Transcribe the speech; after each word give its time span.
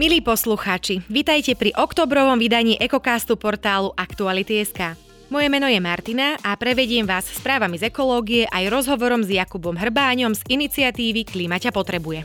Milí 0.00 0.24
poslucháči, 0.24 1.04
vitajte 1.12 1.52
pri 1.52 1.76
oktobrovom 1.76 2.40
vydaní 2.40 2.72
Ekokastu 2.80 3.36
portálu 3.36 3.92
Aktuality.sk. 3.92 4.96
Moje 5.28 5.52
meno 5.52 5.68
je 5.68 5.76
Martina 5.76 6.40
a 6.40 6.56
prevediem 6.56 7.04
vás 7.04 7.28
správami 7.28 7.76
z 7.76 7.92
ekológie 7.92 8.48
aj 8.48 8.72
rozhovorom 8.72 9.20
s 9.20 9.28
Jakubom 9.28 9.76
Hrbáňom 9.76 10.32
z 10.32 10.40
iniciatívy 10.56 11.28
Klímaťa 11.28 11.68
potrebuje. 11.68 12.24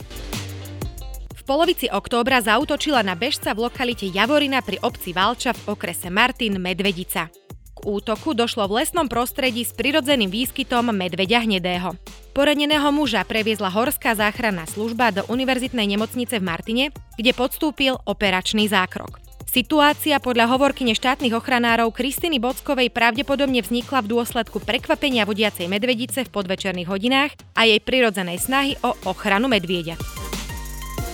V 1.35 1.41
polovici 1.43 1.91
októbra 1.91 2.39
zautočila 2.39 3.03
na 3.03 3.11
bežca 3.11 3.51
v 3.51 3.67
lokalite 3.67 4.07
Javorina 4.07 4.63
pri 4.63 4.79
obci 4.79 5.11
Valča 5.11 5.51
v 5.51 5.75
okrese 5.75 6.07
Martin 6.07 6.55
Medvedica. 6.55 7.27
K 7.75 7.79
útoku 7.83 8.31
došlo 8.31 8.71
v 8.71 8.81
lesnom 8.81 9.11
prostredí 9.11 9.67
s 9.67 9.75
prirodzeným 9.75 10.31
výskytom 10.31 10.95
medveďa 10.95 11.43
hnedého. 11.43 11.99
Poraneného 12.31 12.87
muža 12.95 13.27
previezla 13.27 13.67
Horská 13.67 14.15
záchranná 14.15 14.63
služba 14.67 15.11
do 15.11 15.27
univerzitnej 15.27 15.83
nemocnice 15.83 16.39
v 16.39 16.47
Martine, 16.47 16.85
kde 17.19 17.31
podstúpil 17.35 17.99
operačný 18.07 18.71
zákrok. 18.71 19.19
Situácia 19.47 20.19
podľa 20.19 20.51
hovorkyne 20.51 20.91
štátnych 20.91 21.31
ochranárov 21.31 21.95
Kristiny 21.95 22.43
Bockovej 22.43 22.91
pravdepodobne 22.91 23.63
vznikla 23.63 24.03
v 24.03 24.11
dôsledku 24.11 24.59
prekvapenia 24.59 25.23
vodiacej 25.23 25.71
medvedice 25.71 26.27
v 26.27 26.33
podvečerných 26.35 26.91
hodinách 26.91 27.31
a 27.55 27.63
jej 27.63 27.79
prirodzenej 27.79 28.35
snahy 28.35 28.75
o 28.83 28.91
ochranu 29.07 29.47
medvieďa. 29.47 29.95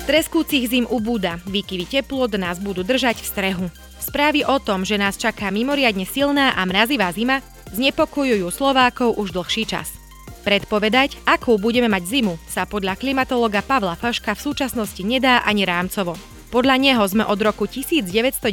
Treskúcich 0.09 0.66
zim 0.73 0.90
ubúda, 0.90 1.38
výkyvy 1.46 1.85
teplot 1.85 2.34
nás 2.41 2.57
budú 2.57 2.82
držať 2.82 3.21
v 3.21 3.30
strehu. 3.30 3.66
Správy 4.02 4.41
o 4.41 4.58
tom, 4.58 4.82
že 4.82 4.98
nás 4.98 5.16
čaká 5.16 5.54
mimoriadne 5.54 6.10
silná 6.10 6.58
a 6.58 6.62
mrazivá 6.66 7.14
zima, 7.14 7.46
znepokojujú 7.72 8.50
Slovákov 8.50 9.16
už 9.22 9.32
dlhší 9.32 9.70
čas. 9.70 9.94
Predpovedať, 10.41 11.22
akú 11.30 11.62
budeme 11.62 11.86
mať 11.86 12.10
zimu, 12.10 12.34
sa 12.50 12.66
podľa 12.66 12.98
klimatologa 12.98 13.62
Pavla 13.62 13.94
Faška 13.94 14.34
v 14.34 14.41
súčasnosti 14.41 15.02
nedá 15.05 15.46
ani 15.46 15.70
rámcovo. 15.70 16.18
Podľa 16.49 16.76
neho 16.82 17.04
sme 17.08 17.24
od 17.24 17.40
roku 17.40 17.70
1992 17.70 18.43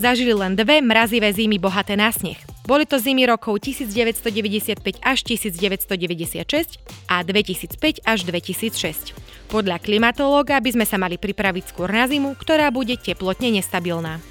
zažili 0.00 0.34
len 0.34 0.58
dve 0.58 0.82
mrazivé 0.82 1.30
zimy 1.30 1.60
bohaté 1.60 1.94
na 1.94 2.10
sneh. 2.10 2.51
Boli 2.62 2.86
to 2.86 3.02
zimy 3.02 3.26
rokov 3.26 3.58
1995 3.58 5.02
až 5.02 5.18
1996 5.26 6.78
a 7.10 7.26
2005 7.26 8.06
až 8.06 8.18
2006. 8.22 9.18
Podľa 9.50 9.82
klimatológa 9.82 10.62
by 10.62 10.70
sme 10.78 10.86
sa 10.86 10.94
mali 10.94 11.18
pripraviť 11.18 11.74
skôr 11.74 11.90
na 11.90 12.06
zimu, 12.06 12.38
ktorá 12.38 12.70
bude 12.70 12.94
teplotne 12.94 13.58
nestabilná. 13.58 14.22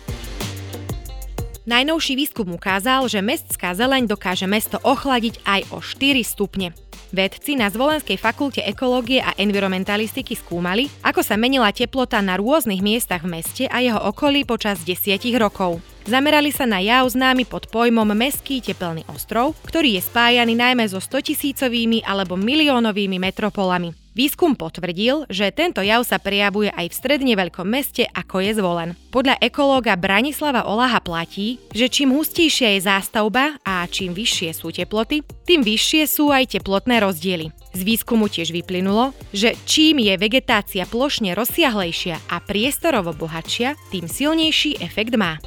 Najnovší 1.68 2.18
výskum 2.18 2.56
ukázal, 2.56 3.06
že 3.06 3.22
mestská 3.22 3.76
zeleň 3.78 4.10
dokáže 4.10 4.50
mesto 4.50 4.82
ochladiť 4.82 5.46
aj 5.46 5.62
o 5.76 5.84
4 5.84 6.24
stupne. 6.26 6.74
Vedci 7.12 7.60
na 7.60 7.68
Zvolenskej 7.68 8.16
fakulte 8.16 8.64
ekológie 8.64 9.20
a 9.20 9.36
environmentalistiky 9.36 10.40
skúmali, 10.40 10.88
ako 11.04 11.20
sa 11.20 11.36
menila 11.36 11.68
teplota 11.76 12.24
na 12.24 12.40
rôznych 12.40 12.80
miestach 12.80 13.28
v 13.28 13.44
meste 13.44 13.64
a 13.68 13.84
jeho 13.84 14.00
okolí 14.00 14.48
počas 14.48 14.80
desiatich 14.88 15.36
rokov. 15.36 15.84
Zamerali 16.02 16.50
sa 16.50 16.66
na 16.66 16.82
jav 16.82 17.06
známy 17.06 17.46
pod 17.46 17.70
pojmom 17.70 18.10
Mestský 18.18 18.58
tepelný 18.58 19.06
ostrov, 19.06 19.54
ktorý 19.70 19.98
je 19.98 20.02
spájaný 20.02 20.58
najmä 20.58 20.90
so 20.90 20.98
100 20.98 21.30
tisícovými 21.30 22.02
alebo 22.02 22.34
miliónovými 22.34 23.22
metropolami. 23.22 23.94
Výskum 24.12 24.60
potvrdil, 24.60 25.24
že 25.32 25.56
tento 25.56 25.80
jav 25.80 26.04
sa 26.04 26.20
prejavuje 26.20 26.68
aj 26.68 26.92
v 26.92 26.98
stredne 26.98 27.32
veľkom 27.32 27.64
meste, 27.64 28.04
ako 28.12 28.44
je 28.44 28.52
zvolen. 28.60 28.90
Podľa 29.08 29.40
ekológa 29.40 29.96
Branislava 29.96 30.68
Olaha 30.68 31.00
platí, 31.00 31.64
že 31.72 31.88
čím 31.88 32.12
hustejšia 32.12 32.76
je 32.76 32.92
zástavba 32.92 33.56
a 33.64 33.88
čím 33.88 34.12
vyššie 34.12 34.52
sú 34.52 34.76
teploty, 34.76 35.24
tým 35.48 35.64
vyššie 35.64 36.04
sú 36.12 36.28
aj 36.28 36.60
teplotné 36.60 37.00
rozdiely. 37.00 37.56
Z 37.72 37.82
výskumu 37.88 38.28
tiež 38.28 38.52
vyplynulo, 38.52 39.16
že 39.32 39.56
čím 39.64 40.04
je 40.04 40.20
vegetácia 40.20 40.84
plošne 40.84 41.32
rozsiahlejšia 41.32 42.36
a 42.36 42.44
priestorovo 42.44 43.16
bohatšia, 43.16 43.80
tým 43.96 44.12
silnejší 44.12 44.84
efekt 44.84 45.16
má. 45.16 45.40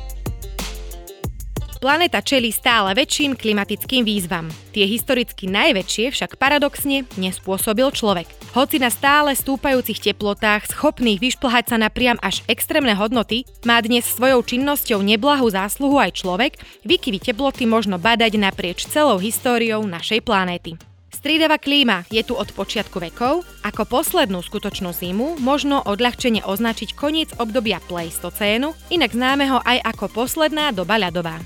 Planéta 1.84 2.24
čelí 2.24 2.48
stále 2.48 2.96
väčším 2.96 3.36
klimatickým 3.36 4.08
výzvam. 4.08 4.48
Tie 4.72 4.88
historicky 4.88 5.44
najväčšie 5.52 6.16
však 6.16 6.40
paradoxne 6.40 7.04
nespôsobil 7.20 7.84
človek. 7.92 8.24
Hoci 8.56 8.80
na 8.80 8.88
stále 8.88 9.36
stúpajúcich 9.36 10.00
teplotách, 10.00 10.64
schopných 10.72 11.20
vyšplhať 11.20 11.68
sa 11.68 11.76
na 11.76 11.92
priam 11.92 12.16
až 12.24 12.40
extrémne 12.48 12.96
hodnoty, 12.96 13.44
má 13.68 13.84
dnes 13.84 14.08
svojou 14.08 14.40
činnosťou 14.40 15.04
neblahú 15.04 15.44
zásluhu 15.52 16.00
aj 16.00 16.24
človek, 16.24 16.56
výkyvy 16.88 17.20
teploty 17.20 17.68
možno 17.68 18.00
badať 18.00 18.32
naprieč 18.40 18.88
celou 18.88 19.20
históriou 19.20 19.84
našej 19.84 20.24
planéty. 20.24 20.80
Striedavá 21.24 21.56
klíma 21.56 22.04
je 22.12 22.20
tu 22.20 22.36
od 22.36 22.52
počiatku 22.52 23.00
vekov, 23.00 23.48
ako 23.64 23.88
poslednú 23.88 24.44
skutočnú 24.44 24.92
zimu 24.92 25.40
možno 25.40 25.80
odľahčene 25.80 26.44
označiť 26.44 26.92
koniec 26.92 27.32
obdobia 27.40 27.80
pleistocénu, 27.80 28.76
inak 28.92 29.16
známeho 29.16 29.56
aj 29.64 29.88
ako 29.88 30.12
posledná 30.12 30.68
doba 30.76 31.00
ľadová. 31.00 31.40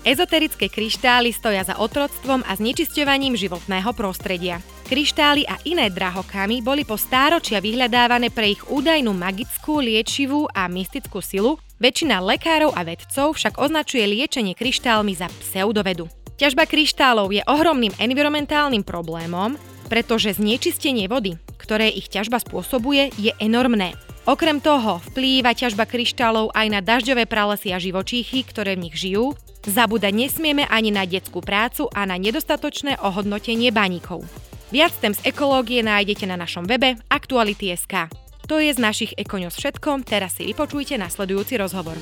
Ezoterické 0.00 0.72
kryštály 0.72 1.28
stoja 1.36 1.60
za 1.60 1.76
otroctvom 1.76 2.40
a 2.48 2.56
znečisťovaním 2.56 3.36
životného 3.36 3.92
prostredia. 3.92 4.64
Kryštály 4.88 5.44
a 5.44 5.60
iné 5.68 5.92
drahokamy 5.92 6.64
boli 6.64 6.88
po 6.88 6.96
stáročia 6.96 7.60
vyhľadávané 7.60 8.32
pre 8.32 8.48
ich 8.56 8.64
údajnú 8.64 9.12
magickú, 9.12 9.84
liečivú 9.84 10.48
a 10.56 10.72
mystickú 10.72 11.20
silu, 11.20 11.60
väčšina 11.76 12.24
lekárov 12.24 12.72
a 12.72 12.80
vedcov 12.80 13.36
však 13.36 13.60
označuje 13.60 14.08
liečenie 14.08 14.56
kryštálmi 14.56 15.12
za 15.12 15.28
pseudovedu. 15.44 16.08
Ťažba 16.38 16.70
kryštálov 16.70 17.34
je 17.34 17.42
ohromným 17.50 17.90
environmentálnym 17.98 18.86
problémom, 18.86 19.58
pretože 19.90 20.38
znečistenie 20.38 21.10
vody, 21.10 21.34
ktoré 21.58 21.90
ich 21.90 22.06
ťažba 22.06 22.38
spôsobuje, 22.38 23.10
je 23.18 23.34
enormné. 23.42 23.98
Okrem 24.22 24.62
toho 24.62 25.02
vplýva 25.10 25.50
ťažba 25.50 25.90
kryštálov 25.90 26.54
aj 26.54 26.66
na 26.70 26.78
dažďové 26.78 27.26
pralesy 27.26 27.74
a 27.74 27.82
živočíchy, 27.82 28.46
ktoré 28.46 28.78
v 28.78 28.86
nich 28.86 28.94
žijú. 28.94 29.34
Zabúdať 29.66 30.14
nesmieme 30.14 30.62
ani 30.70 30.94
na 30.94 31.02
detskú 31.10 31.42
prácu 31.42 31.90
a 31.90 32.06
na 32.06 32.14
nedostatočné 32.14 33.02
ohodnotenie 33.02 33.74
baníkov. 33.74 34.22
Viac 34.70 34.94
tém 35.02 35.18
z 35.18 35.34
ekológie 35.34 35.82
nájdete 35.82 36.22
na 36.30 36.38
našom 36.38 36.70
webe 36.70 37.02
Aktuality.sk. 37.10 38.14
To 38.46 38.62
je 38.62 38.70
z 38.70 38.78
našich 38.78 39.12
Ekoňos 39.18 39.58
všetko, 39.58 40.06
teraz 40.06 40.38
si 40.38 40.46
vypočujte 40.46 40.94
nasledujúci 41.02 41.58
rozhovor. 41.58 41.98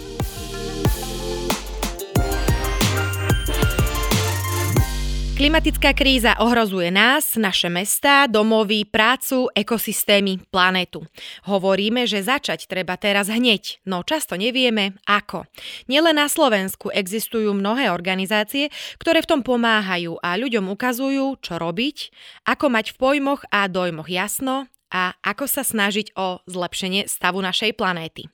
Klimatická 5.36 5.92
kríza 5.92 6.32
ohrozuje 6.40 6.88
nás, 6.88 7.36
naše 7.36 7.68
mestá, 7.68 8.24
domovy, 8.24 8.88
prácu, 8.88 9.52
ekosystémy, 9.52 10.40
planétu. 10.48 11.04
Hovoríme, 11.44 12.08
že 12.08 12.24
začať 12.24 12.64
treba 12.64 12.96
teraz 12.96 13.28
hneď, 13.28 13.84
no 13.84 14.00
často 14.00 14.40
nevieme 14.40 14.96
ako. 15.04 15.44
Nielen 15.92 16.16
na 16.16 16.32
Slovensku 16.32 16.88
existujú 16.88 17.52
mnohé 17.52 17.92
organizácie, 17.92 18.72
ktoré 18.96 19.20
v 19.20 19.36
tom 19.36 19.40
pomáhajú 19.44 20.16
a 20.24 20.40
ľuďom 20.40 20.72
ukazujú, 20.72 21.36
čo 21.44 21.60
robiť, 21.60 21.96
ako 22.48 22.72
mať 22.72 22.96
v 22.96 22.96
pojmoch 22.96 23.44
a 23.52 23.68
dojmoch 23.68 24.08
jasno, 24.08 24.72
a 24.90 25.14
ako 25.22 25.50
sa 25.50 25.66
snažiť 25.66 26.14
o 26.14 26.42
zlepšenie 26.46 27.10
stavu 27.10 27.42
našej 27.42 27.74
planéty. 27.74 28.30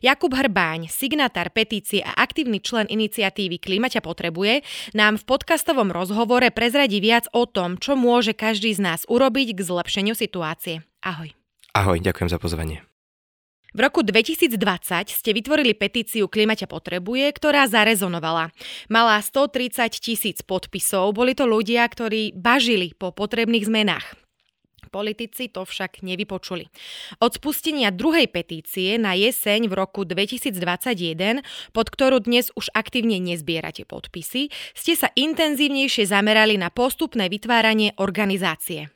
Jakub 0.00 0.32
Hrbáň, 0.32 0.88
signatár 0.88 1.52
petície 1.52 2.00
a 2.00 2.16
aktívny 2.16 2.64
člen 2.64 2.88
iniciatívy 2.88 3.60
Klimaťa 3.60 4.00
potrebuje, 4.00 4.64
nám 4.96 5.20
v 5.20 5.26
podcastovom 5.28 5.92
rozhovore 5.92 6.48
prezradí 6.50 6.98
viac 7.04 7.28
o 7.36 7.44
tom, 7.44 7.76
čo 7.76 7.94
môže 7.94 8.32
každý 8.32 8.72
z 8.72 8.80
nás 8.80 9.00
urobiť 9.06 9.52
k 9.56 9.60
zlepšeniu 9.60 10.16
situácie. 10.16 10.80
Ahoj. 11.04 11.36
Ahoj, 11.76 12.00
ďakujem 12.00 12.28
za 12.32 12.40
pozvanie. 12.40 12.82
V 13.70 13.78
roku 13.86 14.02
2020 14.02 14.58
ste 15.14 15.30
vytvorili 15.30 15.78
petíciu 15.78 16.26
Klimaťa 16.26 16.66
potrebuje, 16.66 17.30
ktorá 17.30 17.70
zarezonovala. 17.70 18.50
Mala 18.90 19.22
130 19.22 19.94
tisíc 19.94 20.42
podpisov, 20.42 21.14
boli 21.14 21.38
to 21.38 21.46
ľudia, 21.46 21.86
ktorí 21.86 22.34
bažili 22.34 22.90
po 22.98 23.14
potrebných 23.14 23.62
zmenách. 23.70 24.18
Politici 24.90 25.46
to 25.46 25.62
však 25.62 26.02
nevypočuli. 26.02 26.66
Od 27.22 27.30
spustenia 27.30 27.94
druhej 27.94 28.26
petície 28.26 28.98
na 28.98 29.14
jeseň 29.14 29.70
v 29.70 29.74
roku 29.78 30.02
2021, 30.02 31.46
pod 31.70 31.86
ktorú 31.94 32.26
dnes 32.26 32.50
už 32.58 32.74
aktívne 32.74 33.22
nezbierate 33.22 33.86
podpisy, 33.86 34.50
ste 34.74 34.92
sa 34.98 35.14
intenzívnejšie 35.14 36.10
zamerali 36.10 36.58
na 36.58 36.74
postupné 36.74 37.30
vytváranie 37.30 37.94
organizácie. 38.02 38.90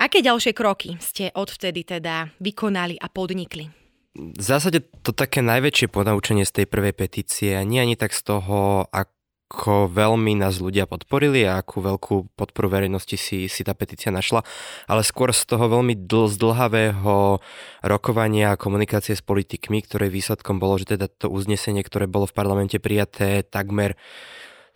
Aké 0.00 0.24
ďalšie 0.24 0.56
kroky 0.56 0.96
ste 0.96 1.28
odvtedy 1.36 1.84
teda 1.84 2.32
vykonali 2.40 2.96
a 2.96 3.12
podnikli? 3.12 3.68
V 4.16 4.42
zásade 4.44 4.80
to 5.04 5.12
také 5.12 5.44
najväčšie 5.44 5.92
ponaučenie 5.92 6.48
z 6.48 6.64
tej 6.64 6.66
prvej 6.68 6.92
petície, 6.96 7.52
nie 7.64 7.80
ani 7.80 7.96
tak 7.96 8.16
z 8.16 8.24
toho, 8.28 8.88
ako 8.88 9.21
ako 9.52 9.92
veľmi 9.92 10.32
nás 10.40 10.64
ľudia 10.64 10.88
podporili 10.88 11.44
a 11.44 11.60
akú 11.60 11.84
veľkú 11.84 12.32
podporu 12.32 12.72
verejnosti 12.72 13.20
si, 13.20 13.52
si 13.52 13.60
tá 13.60 13.76
petícia 13.76 14.08
našla, 14.08 14.40
ale 14.88 15.04
skôr 15.04 15.28
z 15.36 15.44
toho 15.44 15.68
veľmi 15.68 16.08
dl, 16.08 16.24
zdlhavého 16.24 17.36
rokovania 17.84 18.56
a 18.56 18.60
komunikácie 18.60 19.12
s 19.12 19.20
politikmi, 19.20 19.84
ktoré 19.84 20.08
výsledkom 20.08 20.56
bolo, 20.56 20.80
že 20.80 20.96
teda 20.96 21.12
to 21.12 21.28
uznesenie, 21.28 21.84
ktoré 21.84 22.08
bolo 22.08 22.24
v 22.24 22.32
parlamente 22.32 22.80
prijaté 22.80 23.44
takmer 23.44 24.00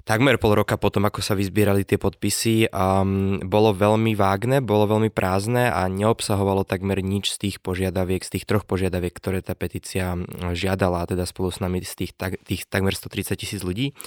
takmer 0.07 0.39
pol 0.39 0.55
roka 0.55 0.79
potom, 0.79 1.03
ako 1.11 1.19
sa 1.19 1.35
vyzbierali 1.35 1.83
tie 1.83 1.99
podpisy, 1.99 2.71
um, 2.71 3.43
bolo 3.43 3.75
veľmi 3.75 4.15
vágne, 4.15 4.63
bolo 4.63 4.87
veľmi 4.87 5.11
prázdne 5.11 5.67
a 5.67 5.91
neobsahovalo 5.91 6.63
takmer 6.63 7.03
nič 7.03 7.35
z 7.35 7.37
tých 7.43 7.57
požiadaviek, 7.59 8.23
z 8.23 8.39
tých 8.39 8.47
troch 8.47 8.63
požiadaviek, 8.63 9.11
ktoré 9.11 9.43
tá 9.43 9.59
petícia 9.59 10.15
žiadala, 10.55 11.11
teda 11.11 11.27
spolu 11.27 11.51
s 11.51 11.59
nami 11.59 11.83
z 11.83 12.07
tých, 12.07 12.13
tak, 12.15 12.39
tých 12.47 12.71
takmer 12.71 12.95
130 12.95 13.35
tisíc 13.35 13.61
ľudí. 13.67 13.99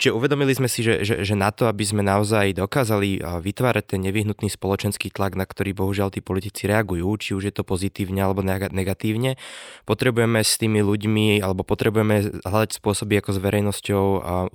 Čiže 0.00 0.16
uvedomili 0.16 0.56
sme 0.56 0.72
si, 0.72 0.80
že, 0.80 1.04
že, 1.04 1.20
že 1.20 1.34
na 1.36 1.52
to, 1.52 1.68
aby 1.68 1.84
sme 1.84 2.00
naozaj 2.00 2.56
dokázali 2.56 3.20
vytvárať 3.20 3.92
ten 3.92 4.00
nevyhnutný 4.08 4.48
spoločenský 4.48 5.12
tlak, 5.12 5.36
na 5.36 5.44
ktorý 5.44 5.76
bohužiaľ 5.76 6.16
tí 6.16 6.24
politici 6.24 6.64
reagujú, 6.64 7.12
či 7.20 7.30
už 7.36 7.52
je 7.52 7.54
to 7.54 7.60
pozitívne 7.60 8.24
alebo 8.24 8.40
negatívne, 8.72 9.36
potrebujeme 9.84 10.40
s 10.40 10.56
tými 10.56 10.80
ľuďmi 10.80 11.44
alebo 11.44 11.60
potrebujeme 11.60 12.40
hľadať 12.40 12.70
spôsoby, 12.72 13.20
ako 13.20 13.36
s 13.36 13.38
verejnosťou 13.44 14.04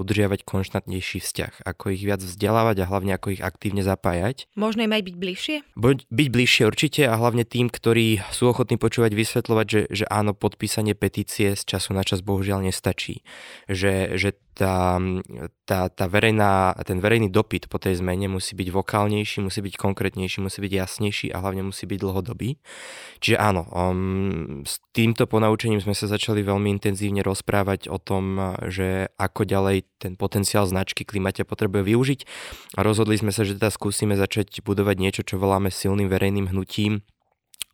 udržiavať 0.02 0.42
konštantne 0.42 0.87
kvalitnejší 0.88 1.20
vzťah, 1.20 1.68
ako 1.68 1.92
ich 1.92 2.08
viac 2.08 2.24
vzdelávať 2.24 2.80
a 2.80 2.88
hlavne 2.88 3.12
ako 3.20 3.36
ich 3.36 3.44
aktívne 3.44 3.84
zapájať. 3.84 4.48
Možno 4.56 4.88
im 4.88 4.96
aj 4.96 5.04
byť 5.04 5.16
bližšie? 5.20 5.56
Byť, 5.76 6.00
byť 6.08 6.28
bližšie 6.32 6.64
určite 6.64 7.02
a 7.12 7.20
hlavne 7.20 7.44
tým, 7.44 7.68
ktorí 7.68 8.24
sú 8.32 8.48
ochotní 8.48 8.80
počúvať, 8.80 9.12
vysvetľovať, 9.12 9.66
že, 9.68 9.82
že 9.92 10.06
áno, 10.08 10.32
podpísanie 10.32 10.96
petície 10.96 11.60
z 11.60 11.64
času 11.68 11.92
na 11.92 12.08
čas 12.08 12.24
bohužiaľ 12.24 12.64
nestačí. 12.64 13.28
Že, 13.68 14.16
že 14.16 14.30
tá, 14.58 14.98
tá, 15.70 15.86
tá 15.94 16.06
verejná, 16.10 16.74
ten 16.82 16.98
verejný 16.98 17.30
dopyt 17.30 17.70
po 17.70 17.78
tej 17.78 18.02
zmene 18.02 18.26
musí 18.26 18.58
byť 18.58 18.74
vokálnejší, 18.74 19.46
musí 19.46 19.62
byť 19.62 19.78
konkrétnejší, 19.78 20.42
musí 20.42 20.60
byť 20.66 20.74
jasnejší 20.74 21.28
a 21.30 21.38
hlavne 21.46 21.70
musí 21.70 21.86
byť 21.86 22.00
dlhodobý. 22.02 22.58
Čiže 23.22 23.38
áno, 23.38 23.70
um, 23.70 24.66
s 24.66 24.82
týmto 24.98 25.30
ponaučením 25.30 25.78
sme 25.78 25.94
sa 25.94 26.10
začali 26.10 26.42
veľmi 26.42 26.74
intenzívne 26.74 27.22
rozprávať 27.22 27.86
o 27.94 28.02
tom, 28.02 28.58
že 28.66 29.14
ako 29.22 29.46
ďalej 29.46 29.86
ten 30.02 30.18
potenciál 30.18 30.66
značky 30.66 31.06
Klimate 31.06 31.46
potrebuje 31.46 31.86
využiť 31.94 32.20
a 32.74 32.82
rozhodli 32.82 33.22
sme 33.22 33.30
sa, 33.30 33.46
že 33.46 33.54
teda 33.54 33.70
skúsime 33.70 34.18
začať 34.18 34.66
budovať 34.66 34.98
niečo, 34.98 35.22
čo 35.22 35.38
voláme 35.38 35.70
silným 35.70 36.10
verejným 36.10 36.50
hnutím, 36.50 37.06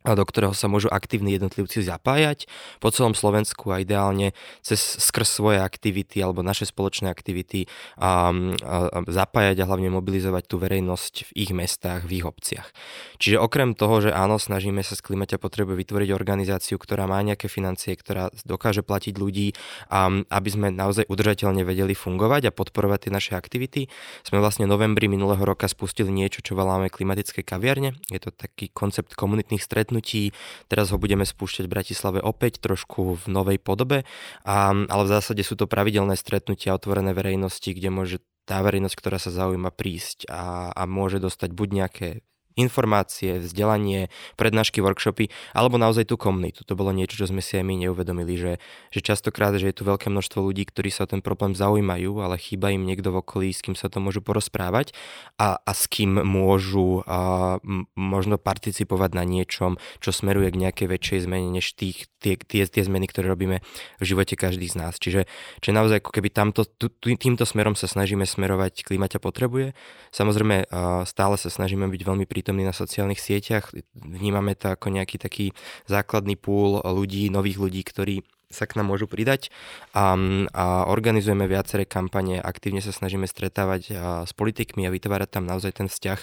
do 0.04 0.20
ktorého 0.20 0.52
sa 0.52 0.68
môžu 0.68 0.92
aktívni 0.92 1.32
jednotlivci 1.40 1.80
zapájať 1.80 2.44
po 2.76 2.92
celom 2.92 3.16
Slovensku 3.16 3.72
a 3.72 3.80
ideálne 3.80 4.36
cez 4.60 5.00
skrz 5.00 5.40
svoje 5.40 5.58
aktivity 5.64 6.20
alebo 6.20 6.44
naše 6.44 6.68
spoločné 6.68 7.08
aktivity 7.08 7.64
a, 7.96 8.28
a, 8.28 8.76
a 8.92 8.98
zapájať 9.08 9.64
a 9.64 9.68
hlavne 9.68 9.88
mobilizovať 9.88 10.44
tú 10.44 10.60
verejnosť 10.60 11.32
v 11.32 11.48
ich 11.48 11.50
mestách, 11.56 12.04
v 12.04 12.20
ich 12.20 12.24
obciach. 12.28 12.68
Čiže 13.16 13.40
okrem 13.40 13.72
toho, 13.72 14.04
že 14.04 14.10
áno, 14.12 14.36
snažíme 14.36 14.84
sa 14.84 14.92
z 14.92 15.00
klimate 15.00 15.40
potrebuje 15.40 15.80
vytvoriť 15.80 16.10
organizáciu, 16.12 16.76
ktorá 16.76 17.08
má 17.08 17.24
nejaké 17.24 17.48
financie, 17.48 17.96
ktorá 17.96 18.28
dokáže 18.44 18.84
platiť 18.84 19.16
ľudí, 19.16 19.56
a, 19.88 20.12
aby 20.12 20.48
sme 20.52 20.68
naozaj 20.68 21.08
udržateľne 21.08 21.64
vedeli 21.64 21.96
fungovať 21.96 22.52
a 22.52 22.52
podporovať 22.52 23.08
tie 23.08 23.12
naše 23.16 23.32
aktivity, 23.40 23.88
sme 24.20 24.36
vlastne 24.36 24.68
novembri 24.68 25.08
minulého 25.08 25.40
roka 25.40 25.64
spustili 25.64 26.12
niečo, 26.12 26.44
čo 26.44 26.52
voláme 26.52 26.92
klimatické 26.92 27.40
kaviarne. 27.40 27.96
Je 28.12 28.20
to 28.20 28.28
taký 28.28 28.68
koncept 28.68 29.16
komunitných 29.16 29.64
stretnutí 29.64 29.93
stretnutí. 29.94 30.34
Teraz 30.66 30.90
ho 30.90 30.98
budeme 30.98 31.22
spúšťať 31.22 31.64
v 31.70 31.74
Bratislave 31.74 32.18
opäť 32.18 32.58
trošku 32.58 33.22
v 33.22 33.24
novej 33.30 33.58
podobe, 33.62 34.02
a, 34.42 34.74
ale 34.74 35.02
v 35.06 35.12
zásade 35.14 35.46
sú 35.46 35.54
to 35.54 35.70
pravidelné 35.70 36.18
stretnutia 36.18 36.74
otvorené 36.74 37.14
verejnosti, 37.14 37.70
kde 37.70 37.90
môže 37.94 38.16
tá 38.44 38.60
verejnosť, 38.60 38.96
ktorá 38.98 39.16
sa 39.22 39.32
zaujíma 39.32 39.72
prísť 39.72 40.28
a, 40.28 40.74
a 40.74 40.82
môže 40.84 41.22
dostať 41.22 41.54
buď 41.54 41.68
nejaké 41.70 42.08
informácie, 42.54 43.42
vzdelanie, 43.42 44.08
prednášky, 44.38 44.78
workshopy, 44.78 45.30
alebo 45.52 45.74
naozaj 45.74 46.06
tú 46.06 46.14
komunitu. 46.14 46.62
To 46.62 46.78
bolo 46.78 46.94
niečo, 46.94 47.18
čo 47.18 47.26
sme 47.26 47.42
si 47.42 47.58
aj 47.58 47.66
my 47.66 47.74
neuvedomili, 47.82 48.38
že, 48.38 48.52
že 48.94 49.00
častokrát, 49.02 49.58
že 49.58 49.70
je 49.70 49.76
tu 49.76 49.82
veľké 49.82 50.06
množstvo 50.06 50.38
ľudí, 50.38 50.62
ktorí 50.70 50.94
sa 50.94 51.06
o 51.06 51.10
ten 51.10 51.18
problém 51.18 51.58
zaujímajú, 51.58 52.22
ale 52.22 52.38
chýba 52.38 52.70
im 52.70 52.86
niekto 52.86 53.10
v 53.10 53.20
okolí, 53.26 53.50
s 53.50 53.66
kým 53.66 53.74
sa 53.74 53.90
to 53.90 53.98
môžu 53.98 54.22
porozprávať 54.22 54.94
a, 55.34 55.58
a 55.58 55.72
s 55.74 55.90
kým 55.90 56.22
môžu 56.22 57.02
a, 57.10 57.58
možno 57.98 58.38
participovať 58.38 59.10
na 59.18 59.26
niečom, 59.26 59.82
čo 59.98 60.14
smeruje 60.14 60.54
k 60.54 60.60
nejakej 60.62 60.86
väčšej 60.94 61.18
zmene, 61.26 61.50
než 61.50 61.74
tých, 61.74 62.06
tie, 62.22 62.38
tie, 62.38 62.70
tie 62.70 62.82
zmeny, 62.86 63.10
ktoré 63.10 63.26
robíme 63.26 63.66
v 63.98 64.04
živote 64.06 64.38
každý 64.38 64.70
z 64.70 64.78
nás. 64.78 64.94
Čiže, 65.02 65.26
čiže 65.58 65.74
naozaj 65.74 65.98
ako 66.06 66.10
keby 66.14 66.28
tamto, 66.30 66.62
týmto 67.02 67.42
smerom 67.42 67.74
sa 67.74 67.90
snažíme 67.90 68.22
smerovať, 68.22 68.86
klimaťa 68.86 69.18
potrebuje. 69.18 69.74
Samozrejme, 70.14 70.70
stále 71.04 71.34
sa 71.34 71.50
snažíme 71.50 71.90
byť 71.90 72.02
veľmi 72.06 72.24
pri 72.30 72.43
prítomní 72.44 72.68
na 72.68 72.76
sociálnych 72.76 73.16
sieťach. 73.16 73.72
Vnímame 73.96 74.52
to 74.52 74.68
ako 74.68 74.92
nejaký 74.92 75.16
taký 75.16 75.56
základný 75.88 76.36
púl 76.36 76.84
ľudí, 76.84 77.32
nových 77.32 77.56
ľudí, 77.56 77.80
ktorí 77.80 78.20
sa 78.52 78.68
k 78.68 78.76
nám 78.76 78.92
môžu 78.92 79.08
pridať 79.08 79.48
a, 79.96 80.12
a 80.52 80.64
organizujeme 80.92 81.48
viaceré 81.48 81.88
kampane, 81.88 82.36
aktívne 82.38 82.84
sa 82.84 82.92
snažíme 82.92 83.24
stretávať 83.24 83.96
s 84.28 84.32
politikmi 84.36 84.84
a 84.84 84.92
vytvárať 84.92 85.40
tam 85.40 85.48
naozaj 85.48 85.80
ten 85.80 85.88
vzťah 85.88 86.20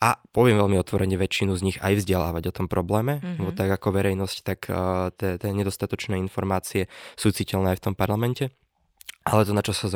a 0.00 0.16
poviem 0.32 0.56
veľmi 0.56 0.80
otvorene 0.80 1.20
väčšinu 1.20 1.52
z 1.60 1.62
nich 1.62 1.78
aj 1.84 2.00
vzdelávať 2.00 2.48
o 2.48 2.56
tom 2.56 2.66
probléme, 2.72 3.20
mm-hmm. 3.20 3.36
lebo 3.36 3.52
tak 3.52 3.68
ako 3.68 3.92
verejnosť, 3.92 4.36
tak 4.40 4.60
uh, 4.72 5.12
tie 5.12 5.36
nedostatočné 5.36 6.16
informácie 6.16 6.88
sú 7.20 7.28
citeľné 7.28 7.76
aj 7.76 7.84
v 7.84 7.84
tom 7.92 7.94
parlamente. 7.94 8.48
Ale 9.28 9.44
to, 9.44 9.52
na 9.52 9.60
čo 9.60 9.76
sa 9.76 9.92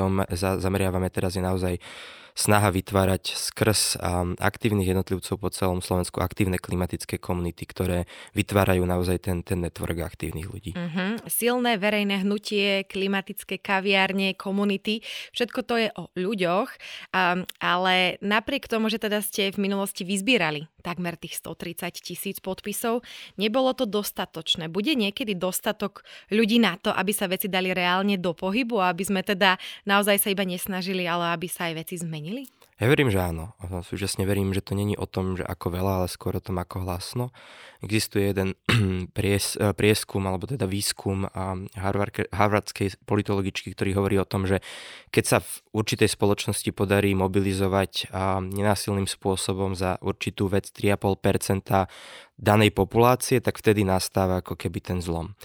zameriavame 0.60 1.08
teraz, 1.08 1.32
je 1.32 1.40
naozaj 1.40 1.80
snaha 2.34 2.74
vytvárať 2.74 3.38
skrz 3.38 4.02
um, 4.02 4.34
aktívnych 4.42 4.90
jednotlivcov 4.90 5.38
po 5.38 5.48
celom 5.54 5.78
Slovensku 5.78 6.18
aktívne 6.18 6.58
klimatické 6.58 7.22
komunity, 7.22 7.62
ktoré 7.62 8.10
vytvárajú 8.34 8.82
naozaj 8.82 9.22
ten, 9.22 9.46
ten 9.46 9.62
network 9.62 10.02
aktívnych 10.02 10.50
ľudí. 10.50 10.74
Uh-huh. 10.74 11.14
Silné 11.30 11.78
verejné 11.78 12.26
hnutie, 12.26 12.82
klimatické 12.90 13.62
kaviárne, 13.62 14.34
komunity, 14.34 14.98
všetko 15.30 15.60
to 15.62 15.74
je 15.78 15.88
o 15.94 16.10
ľuďoch, 16.18 16.68
um, 17.14 17.46
ale 17.62 18.18
napriek 18.18 18.66
tomu, 18.66 18.90
že 18.90 18.98
teda 18.98 19.22
ste 19.22 19.54
v 19.54 19.62
minulosti 19.62 20.02
vyzbierali 20.02 20.66
takmer 20.84 21.16
tých 21.16 21.40
130 21.40 21.96
tisíc 22.02 22.36
podpisov, 22.44 23.00
nebolo 23.40 23.72
to 23.72 23.88
dostatočné. 23.88 24.68
Bude 24.68 24.92
niekedy 24.92 25.32
dostatok 25.32 26.04
ľudí 26.28 26.60
na 26.60 26.76
to, 26.76 26.92
aby 26.92 27.14
sa 27.16 27.24
veci 27.24 27.48
dali 27.48 27.72
reálne 27.72 28.20
do 28.20 28.36
pohybu 28.36 28.76
aby 28.84 29.06
sme 29.06 29.22
teda 29.24 29.56
naozaj 29.88 30.18
sa 30.20 30.28
iba 30.34 30.44
nesnažili, 30.44 31.08
ale 31.08 31.32
aby 31.32 31.46
sa 31.48 31.72
aj 31.72 31.74
veci 31.80 31.94
zmenili? 31.96 32.23
Ja 32.74 32.90
verím, 32.90 33.06
že 33.06 33.22
áno. 33.22 33.54
Súčasne 33.86 34.26
verím, 34.26 34.50
že 34.50 34.58
to 34.58 34.74
není 34.74 34.98
o 34.98 35.06
tom, 35.06 35.38
že 35.38 35.46
ako 35.46 35.78
veľa, 35.78 35.92
ale 36.02 36.08
skôr 36.10 36.34
o 36.34 36.42
tom, 36.42 36.58
ako 36.58 36.82
hlasno. 36.82 37.30
Existuje 37.86 38.34
jeden 38.34 38.58
pries, 39.16 39.54
eh, 39.54 39.70
prieskum, 39.70 40.26
alebo 40.26 40.50
teda 40.50 40.66
výskum 40.66 41.22
Harvard, 41.78 42.26
harvardskej 42.34 42.98
politologičky, 43.06 43.70
ktorý 43.78 43.90
hovorí 43.94 44.16
o 44.18 44.26
tom, 44.26 44.48
že 44.48 44.58
keď 45.14 45.24
sa 45.24 45.38
v 45.38 45.52
určitej 45.70 46.10
spoločnosti 46.10 46.70
podarí 46.74 47.14
mobilizovať 47.14 48.10
nenásilným 48.50 49.06
spôsobom 49.06 49.78
za 49.78 50.02
určitú 50.02 50.50
vec 50.50 50.66
3,5% 50.74 51.86
danej 52.34 52.70
populácie, 52.74 53.38
tak 53.38 53.62
vtedy 53.62 53.86
nastáva 53.86 54.42
ako 54.42 54.58
keby 54.58 54.82
ten 54.82 54.98
zlom. 54.98 55.38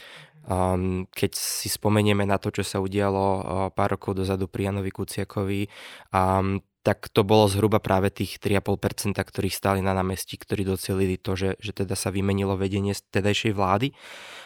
Um, 0.50 1.05
keď 1.13 1.38
si 1.38 1.69
spomenieme 1.69 2.25
na 2.25 2.41
to, 2.41 2.50
čo 2.50 2.65
sa 2.65 2.81
udialo 2.81 3.21
uh, 3.21 3.41
pár 3.69 3.93
rokov 3.93 4.17
dozadu 4.17 4.50
pri 4.50 4.74
Janovi 4.74 4.89
Kuciakovi, 4.89 5.69
um, 6.09 6.57
tak 6.79 7.12
to 7.12 7.27
bolo 7.27 7.51
zhruba 7.51 7.83
práve 7.83 8.07
tých 8.07 8.39
3,5%, 8.39 9.19
ktorí 9.19 9.51
stáli 9.51 9.79
na 9.83 9.91
námestí, 9.91 10.39
ktorí 10.39 10.63
docelili 10.63 11.19
to, 11.19 11.36
že, 11.36 11.59
že 11.59 11.75
teda 11.75 11.93
sa 12.00 12.07
vymenilo 12.09 12.55
vedenie 12.55 12.95
z 12.95 13.03
tedajšej 13.12 13.51
vlády. 13.51 13.91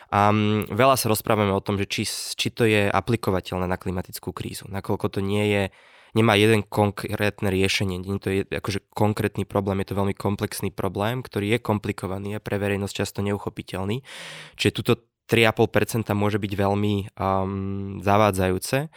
A 0.10 0.34
um, 0.34 0.66
veľa 0.66 0.98
sa 0.98 1.10
rozprávame 1.13 1.54
o 1.54 1.62
tom, 1.62 1.78
že 1.78 1.86
či, 1.86 2.04
či 2.10 2.50
to 2.50 2.66
je 2.66 2.90
aplikovateľné 2.90 3.70
na 3.70 3.78
klimatickú 3.78 4.34
krízu, 4.34 4.66
nakoľko 4.70 5.18
to 5.18 5.20
nie 5.22 5.46
je 5.50 5.63
nemá 6.13 6.38
jeden 6.38 6.62
konkrétne 6.62 7.50
riešenie, 7.50 7.98
nie 7.98 8.22
to 8.22 8.30
je 8.30 8.42
akože 8.46 8.86
konkrétny 8.94 9.50
problém, 9.50 9.82
je 9.82 9.90
to 9.92 9.98
veľmi 9.98 10.13
komplexný 10.13 10.70
problém, 10.70 11.25
ktorý 11.25 11.58
je 11.58 11.60
komplikovaný 11.60 12.38
a 12.38 12.44
pre 12.44 12.62
verejnosť 12.62 12.94
často 12.94 13.20
neuchopiteľný. 13.25 14.06
Čiže 14.54 14.78
túto 14.78 14.94
3,5% 15.27 16.12
môže 16.13 16.38
byť 16.38 16.53
veľmi 16.56 16.94
um, 17.15 18.00
zavádzajúce 18.03 18.92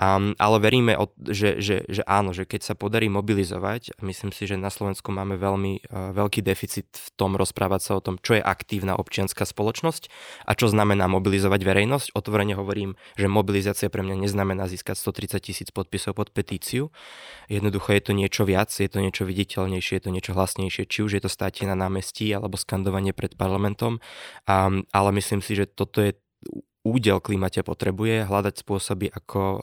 Um, 0.00 0.32
ale 0.40 0.56
veríme, 0.64 0.96
že, 1.28 1.60
že, 1.60 1.84
že 1.84 2.00
áno, 2.08 2.32
že 2.32 2.48
keď 2.48 2.72
sa 2.72 2.72
podarí 2.72 3.12
mobilizovať, 3.12 4.00
myslím 4.00 4.32
si, 4.32 4.48
že 4.48 4.56
na 4.56 4.72
Slovensku 4.72 5.12
máme 5.12 5.36
veľmi 5.36 5.84
uh, 5.84 6.16
veľký 6.16 6.40
deficit 6.40 6.88
v 6.88 7.08
tom 7.20 7.36
rozprávať 7.36 7.80
sa 7.84 7.92
o 8.00 8.00
tom, 8.00 8.16
čo 8.16 8.40
je 8.40 8.40
aktívna 8.40 8.96
občianská 8.96 9.44
spoločnosť 9.44 10.08
a 10.48 10.56
čo 10.56 10.72
znamená 10.72 11.04
mobilizovať 11.04 11.60
verejnosť. 11.60 12.16
Otvorene 12.16 12.56
hovorím, 12.56 12.96
že 13.20 13.28
mobilizácia 13.28 13.92
pre 13.92 14.00
mňa 14.00 14.24
neznamená 14.24 14.72
získať 14.72 14.96
130 14.96 15.36
tisíc 15.44 15.68
podpisov 15.68 16.16
pod 16.16 16.32
petíciu. 16.32 16.88
Jednoducho 17.52 17.92
je 17.92 18.00
to 18.00 18.16
niečo 18.16 18.48
viac, 18.48 18.72
je 18.72 18.88
to 18.88 19.04
niečo 19.04 19.28
viditeľnejšie, 19.28 20.00
je 20.00 20.04
to 20.08 20.14
niečo 20.16 20.32
hlasnejšie, 20.32 20.88
či 20.88 21.04
už 21.04 21.20
je 21.20 21.22
to 21.22 21.28
státie 21.28 21.68
na 21.68 21.76
námestí 21.76 22.32
alebo 22.32 22.56
skandovanie 22.56 23.12
pred 23.12 23.36
parlamentom. 23.36 24.00
Um, 24.48 24.88
ale 24.96 25.12
myslím 25.12 25.44
si, 25.44 25.60
že 25.60 25.68
toto 25.72 26.02
je 26.02 26.18
údel 26.80 27.20
klimate 27.20 27.60
potrebuje, 27.60 28.24
hľadať 28.24 28.54
spôsoby, 28.64 29.12
ako 29.12 29.40
e, 29.40 29.60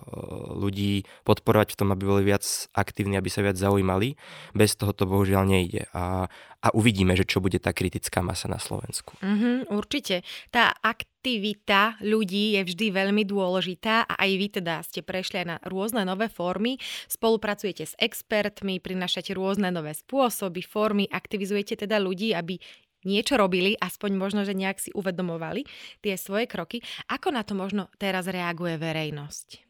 ľudí 0.61 0.93
podporovať 1.25 1.73
v 1.73 1.77
tom, 1.81 1.89
aby 1.89 2.03
boli 2.05 2.23
viac 2.29 2.45
aktívni, 2.77 3.17
aby 3.17 3.29
sa 3.33 3.41
viac 3.41 3.57
zaujímali. 3.57 4.13
Bez 4.53 4.77
toho 4.77 4.93
to 4.93 5.09
bohužiaľ 5.09 5.49
nejde. 5.49 5.89
A, 5.97 6.29
a 6.61 6.67
uvidíme, 6.77 7.17
že 7.17 7.25
čo 7.25 7.41
bude 7.41 7.57
tá 7.57 7.73
kritická 7.73 8.21
masa 8.21 8.45
na 8.45 8.61
Slovensku. 8.61 9.17
Mm-hmm, 9.25 9.73
určite. 9.73 10.21
Tá 10.53 10.77
aktivita 10.77 11.97
ľudí 12.05 12.53
je 12.53 12.61
vždy 12.61 12.93
veľmi 12.93 13.25
dôležitá 13.25 14.05
a 14.05 14.13
aj 14.21 14.31
vy 14.37 14.47
teda 14.61 14.85
ste 14.85 15.01
prešli 15.01 15.41
aj 15.41 15.47
na 15.49 15.57
rôzne 15.65 16.05
nové 16.05 16.29
formy, 16.29 16.77
spolupracujete 17.09 17.81
s 17.81 17.97
expertmi, 17.97 18.77
prinašate 18.77 19.33
rôzne 19.33 19.73
nové 19.73 19.97
spôsoby, 19.97 20.61
formy, 20.61 21.09
aktivizujete 21.09 21.81
teda 21.81 21.97
ľudí, 21.97 22.37
aby 22.37 22.61
niečo 23.05 23.37
robili, 23.37 23.77
aspoň 23.77 24.11
možno, 24.17 24.41
že 24.47 24.57
nejak 24.57 24.77
si 24.81 24.89
uvedomovali 24.93 25.67
tie 26.01 26.15
svoje 26.17 26.49
kroky. 26.49 26.81
Ako 27.11 27.29
na 27.29 27.45
to 27.45 27.53
možno 27.53 27.91
teraz 28.01 28.25
reaguje 28.25 28.79
verejnosť? 28.79 29.67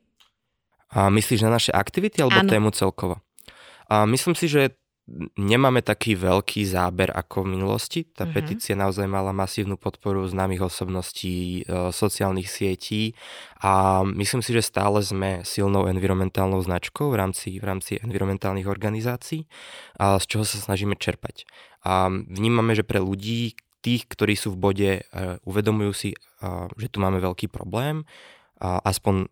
A 0.95 1.11
myslíš 1.11 1.43
na 1.43 1.51
naše 1.51 1.71
aktivity 1.75 2.23
alebo 2.23 2.47
ano. 2.47 2.51
tému 2.51 2.69
celkovo? 2.71 3.19
A 3.91 4.07
myslím 4.07 4.35
si, 4.35 4.47
že 4.47 4.75
nemáme 5.39 5.79
taký 5.79 6.19
veľký 6.19 6.67
záber 6.67 7.15
ako 7.15 7.47
v 7.47 7.55
minulosti. 7.55 7.99
Tá 8.03 8.27
mm-hmm. 8.27 8.35
petícia 8.35 8.75
naozaj 8.75 9.07
mala 9.07 9.31
masívnu 9.31 9.79
podporu 9.79 10.27
známych 10.27 10.67
osobností, 10.67 11.63
e, 11.63 11.91
sociálnych 11.95 12.51
sietí 12.51 13.15
a 13.63 14.03
myslím 14.03 14.43
si, 14.43 14.51
že 14.51 14.67
stále 14.67 14.99
sme 14.99 15.47
silnou 15.47 15.87
environmentálnou 15.87 16.59
značkou 16.59 17.07
v 17.07 17.15
rámci, 17.23 17.55
v 17.55 17.63
rámci 17.63 17.91
environmentálnych 18.03 18.67
organizácií, 18.67 19.47
a 19.95 20.19
z 20.19 20.25
čoho 20.27 20.43
sa 20.43 20.59
snažíme 20.59 20.99
čerpať. 20.99 21.47
A 21.87 22.11
vnímame, 22.11 22.75
že 22.75 22.83
pre 22.83 22.99
ľudí, 22.99 23.55
tých, 23.79 24.03
ktorí 24.11 24.35
sú 24.35 24.51
v 24.51 24.59
bode, 24.59 24.91
e, 24.99 25.01
uvedomujú 25.47 25.91
si, 25.95 26.09
e, 26.11 26.17
že 26.75 26.91
tu 26.91 26.99
máme 26.99 27.23
veľký 27.23 27.47
problém, 27.47 28.03
aspoň 28.61 29.29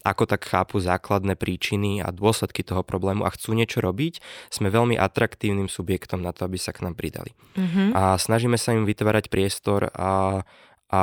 ako 0.00 0.24
tak 0.24 0.48
chápu 0.48 0.80
základné 0.80 1.36
príčiny 1.36 2.00
a 2.00 2.08
dôsledky 2.08 2.64
toho 2.64 2.80
problému 2.80 3.28
a 3.28 3.32
chcú 3.32 3.52
niečo 3.52 3.84
robiť, 3.84 4.24
sme 4.48 4.72
veľmi 4.72 4.96
atraktívnym 4.96 5.68
subjektom 5.68 6.24
na 6.24 6.32
to, 6.32 6.48
aby 6.48 6.56
sa 6.56 6.72
k 6.72 6.88
nám 6.88 6.96
pridali. 6.96 7.36
Mm-hmm. 7.60 7.92
A 7.92 8.16
snažíme 8.16 8.56
sa 8.56 8.72
im 8.72 8.88
vytvárať 8.88 9.28
priestor 9.28 9.92
a, 9.92 10.42
a, 10.88 11.00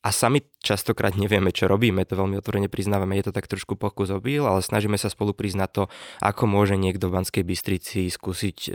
a 0.00 0.08
sami 0.16 0.40
častokrát 0.64 1.12
nevieme, 1.12 1.52
čo 1.52 1.68
robíme, 1.68 2.08
to 2.08 2.16
veľmi 2.16 2.40
otvorene 2.40 2.72
priznávame, 2.72 3.20
je 3.20 3.28
to 3.28 3.36
tak 3.36 3.48
trošku 3.52 3.76
pokus 3.76 4.08
obil, 4.08 4.48
ale 4.48 4.64
snažíme 4.64 4.96
sa 4.96 5.12
spolu 5.12 5.36
priznať 5.36 5.70
to, 5.72 5.82
ako 6.24 6.48
môže 6.48 6.80
niekto 6.80 7.12
v 7.12 7.20
Banskej 7.20 7.44
Bystrici 7.44 8.08
skúsiť 8.08 8.58
e, 8.68 8.70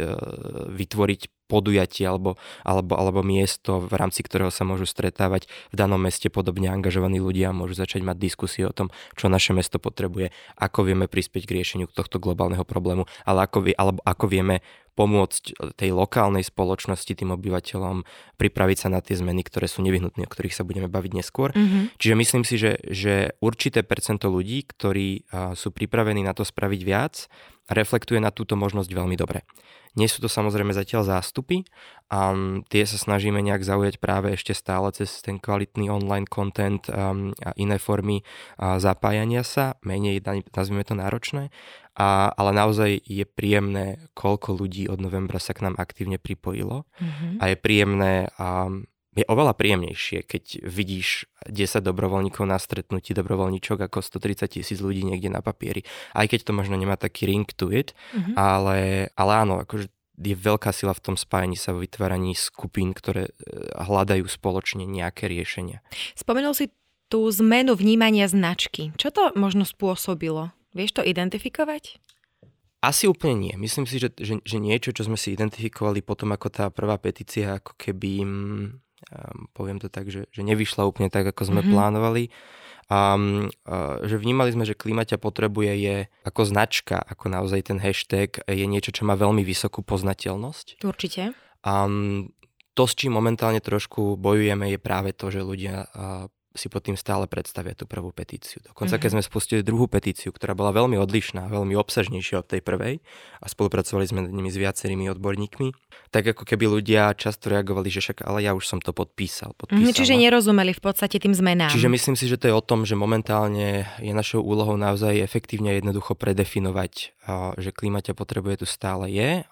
vytvoriť 0.70 1.22
podujatie 1.46 2.06
alebo, 2.06 2.42
alebo, 2.66 2.98
alebo 2.98 3.22
miesto, 3.22 3.78
v 3.78 3.94
rámci 3.94 4.26
ktorého 4.26 4.50
sa 4.50 4.66
môžu 4.66 4.90
stretávať. 4.90 5.46
V 5.70 5.76
danom 5.78 6.02
meste 6.02 6.30
podobne 6.34 6.74
angažovaní 6.74 7.22
ľudia 7.22 7.54
a 7.54 7.58
môžu 7.58 7.78
začať 7.78 8.02
mať 8.02 8.18
diskusie 8.18 8.66
o 8.66 8.74
tom, 8.74 8.90
čo 9.14 9.30
naše 9.30 9.54
mesto 9.54 9.78
potrebuje, 9.78 10.34
ako 10.58 10.90
vieme 10.90 11.06
prispieť 11.06 11.46
k 11.46 11.56
riešeniu 11.62 11.88
tohto 11.90 12.18
globálneho 12.18 12.66
problému, 12.66 13.06
ale 13.26 13.46
ako, 13.46 13.66
alebo 13.78 14.02
ako 14.02 14.26
vieme 14.26 14.66
pomôcť 14.96 15.76
tej 15.76 15.92
lokálnej 15.92 16.48
spoločnosti, 16.48 17.12
tým 17.12 17.36
obyvateľom 17.36 18.08
pripraviť 18.40 18.78
sa 18.80 18.88
na 18.88 19.04
tie 19.04 19.20
zmeny, 19.20 19.44
ktoré 19.44 19.68
sú 19.68 19.84
nevyhnutné, 19.84 20.24
o 20.24 20.32
ktorých 20.32 20.56
sa 20.56 20.64
budeme 20.64 20.88
baviť 20.88 21.12
neskôr. 21.12 21.52
Mm-hmm. 21.52 22.00
Čiže 22.00 22.16
myslím 22.16 22.44
si, 22.48 22.56
že, 22.56 22.80
že 22.88 23.36
určité 23.44 23.84
percento 23.84 24.32
ľudí, 24.32 24.64
ktorí 24.64 25.28
sú 25.54 25.76
pripravení 25.76 26.24
na 26.24 26.32
to 26.32 26.48
spraviť 26.48 26.82
viac, 26.88 27.28
reflektuje 27.68 28.24
na 28.24 28.32
túto 28.32 28.56
možnosť 28.56 28.88
veľmi 28.88 29.20
dobre. 29.20 29.44
Nie 29.96 30.12
sú 30.12 30.20
to 30.20 30.28
samozrejme 30.28 30.76
zatiaľ 30.76 31.08
zástupy 31.08 31.64
a 32.12 32.36
tie 32.68 32.84
sa 32.84 33.00
snažíme 33.00 33.40
nejak 33.40 33.64
zaujať 33.64 34.04
práve 34.04 34.36
ešte 34.36 34.52
stále 34.52 34.92
cez 34.92 35.24
ten 35.24 35.40
kvalitný 35.40 35.88
online 35.88 36.28
content 36.28 36.84
um, 36.92 37.32
a 37.40 37.56
iné 37.56 37.80
formy 37.80 38.20
zapájania 38.60 39.48
sa, 39.48 39.80
menej, 39.88 40.20
nazvime 40.52 40.84
to 40.84 41.00
náročné, 41.00 41.48
a, 41.96 42.30
ale 42.36 42.52
naozaj 42.52 43.00
je 43.08 43.24
príjemné, 43.24 44.04
koľko 44.12 44.60
ľudí 44.60 44.92
od 44.92 45.00
novembra 45.00 45.40
sa 45.40 45.56
k 45.56 45.64
nám 45.64 45.80
aktívne 45.80 46.20
pripojilo 46.20 46.84
mm-hmm. 46.84 47.40
a 47.40 47.44
je 47.52 47.56
príjemné 47.56 48.14
a 48.36 48.68
je 49.16 49.24
oveľa 49.32 49.56
príjemnejšie, 49.56 50.28
keď 50.28 50.68
vidíš 50.68 51.32
10 51.48 51.80
dobrovoľníkov 51.88 52.44
na 52.44 52.60
stretnutí 52.60 53.16
dobrovoľníčok 53.16 53.88
ako 53.88 54.04
130 54.04 54.60
tisíc 54.60 54.84
ľudí 54.84 55.08
niekde 55.08 55.32
na 55.32 55.40
papieri. 55.40 55.88
Aj 56.12 56.28
keď 56.28 56.44
to 56.44 56.52
možno 56.52 56.76
nemá 56.76 57.00
taký 57.00 57.32
ring 57.32 57.48
to 57.48 57.72
it, 57.72 57.96
mm-hmm. 58.12 58.36
ale, 58.36 59.08
ale 59.16 59.32
áno, 59.40 59.64
akože 59.64 59.88
je 60.20 60.36
veľká 60.36 60.72
sila 60.76 60.92
v 60.92 61.04
tom 61.12 61.16
spájení 61.16 61.56
sa, 61.56 61.72
v 61.72 61.88
vytváraní 61.88 62.36
skupín, 62.36 62.92
ktoré 62.96 63.32
e, 63.32 63.32
hľadajú 63.76 64.28
spoločne 64.28 64.88
nejaké 64.88 65.28
riešenia. 65.28 65.84
Spomenul 66.16 66.56
si 66.56 66.72
tú 67.12 67.28
zmenu 67.32 67.76
vnímania 67.76 68.28
značky. 68.28 68.96
Čo 68.96 69.12
to 69.12 69.24
možno 69.36 69.68
spôsobilo? 69.68 70.56
Vieš 70.76 71.00
to 71.00 71.02
identifikovať? 71.02 72.04
Asi 72.84 73.10
úplne 73.10 73.50
nie. 73.50 73.56
Myslím 73.58 73.90
si, 73.90 73.98
že, 73.98 74.14
že, 74.20 74.44
že 74.46 74.58
niečo, 74.62 74.94
čo 74.94 75.08
sme 75.08 75.18
si 75.18 75.34
identifikovali 75.34 76.06
potom, 76.06 76.36
ako 76.36 76.48
tá 76.54 76.66
prvá 76.70 77.02
petícia 77.02 77.58
ako 77.58 77.74
keby 77.80 78.22
mm, 78.22 78.66
um, 79.10 79.40
poviem 79.56 79.82
to 79.82 79.90
tak, 79.90 80.12
že, 80.12 80.30
že 80.30 80.42
nevyšla 80.46 80.86
úplne 80.86 81.10
tak, 81.10 81.26
ako 81.26 81.42
sme 81.50 81.62
mm-hmm. 81.64 81.74
plánovali. 81.74 82.24
A, 82.86 83.18
uh, 83.18 83.98
že 84.06 84.22
vnímali 84.22 84.54
sme, 84.54 84.62
že 84.68 84.78
klima 84.78 85.02
ťa 85.02 85.18
potrebuje 85.18 85.74
je 85.82 85.98
ako 86.22 86.42
značka, 86.46 87.02
ako 87.02 87.34
naozaj 87.34 87.74
ten 87.74 87.82
hashtag 87.82 88.46
je 88.46 88.66
niečo, 88.70 88.94
čo 88.94 89.10
má 89.10 89.18
veľmi 89.18 89.42
vysokú 89.42 89.82
poznateľnosť. 89.82 90.86
Určite. 90.86 91.34
Um, 91.66 92.30
to, 92.78 92.86
s 92.86 92.94
čím 92.94 93.18
momentálne 93.18 93.64
trošku 93.64 94.20
bojujeme, 94.22 94.70
je 94.76 94.78
práve 94.78 95.18
to, 95.18 95.34
že 95.34 95.42
ľudia 95.42 95.90
uh, 95.90 96.30
si 96.56 96.72
pod 96.72 96.88
tým 96.88 96.96
stále 96.96 97.28
predstavia 97.28 97.76
tú 97.76 97.86
prvú 97.86 98.16
petíciu. 98.16 98.64
Dokonca 98.64 98.96
keď 98.96 99.20
sme 99.20 99.24
spustili 99.24 99.62
druhú 99.62 99.86
petíciu, 99.92 100.32
ktorá 100.32 100.56
bola 100.56 100.72
veľmi 100.72 100.96
odlišná, 100.96 101.52
veľmi 101.52 101.76
obsažnejšia 101.76 102.42
od 102.42 102.48
tej 102.48 102.64
prvej 102.64 103.04
a 103.44 103.46
spolupracovali 103.46 104.06
sme 104.08 104.20
nad 104.24 104.32
nimi 104.32 104.48
s 104.48 104.58
viacerými 104.58 105.12
odborníkmi, 105.12 105.76
tak 106.10 106.32
ako 106.32 106.48
keby 106.48 106.80
ľudia 106.80 107.12
často 107.14 107.52
reagovali, 107.52 107.92
že 107.92 108.00
však 108.00 108.24
ale 108.24 108.48
ja 108.48 108.56
už 108.56 108.64
som 108.64 108.80
to 108.80 108.96
podpísal. 108.96 109.52
Mm-hmm, 109.52 109.92
čiže 109.92 110.16
nerozumeli 110.16 110.72
v 110.72 110.82
podstate 110.82 111.20
tým 111.20 111.36
zmenám. 111.36 111.76
Čiže 111.76 111.92
myslím 111.92 112.16
si, 112.16 112.32
že 112.32 112.40
to 112.40 112.48
je 112.48 112.56
o 112.56 112.64
tom, 112.64 112.88
že 112.88 112.96
momentálne 112.96 113.84
je 114.00 114.14
našou 114.16 114.40
úlohou 114.40 114.80
naozaj 114.80 115.20
efektívne 115.20 115.76
a 115.76 115.78
jednoducho 115.78 116.16
predefinovať, 116.16 117.12
že 117.60 117.70
klíma 117.76 118.00
ťa 118.00 118.16
potrebuje 118.16 118.64
tu 118.64 118.66
stále 118.70 119.12
je. 119.12 119.44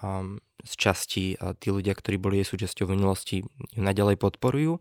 Z 0.64 0.74
časti 0.80 1.36
tí 1.60 1.68
ľudia, 1.70 1.92
ktorí 1.92 2.16
boli 2.16 2.40
jej 2.40 2.48
súčasťou 2.48 2.88
v 2.88 2.96
minulosti, 2.96 3.38
ju 3.76 3.82
naďalej 3.84 4.16
podporujú. 4.16 4.80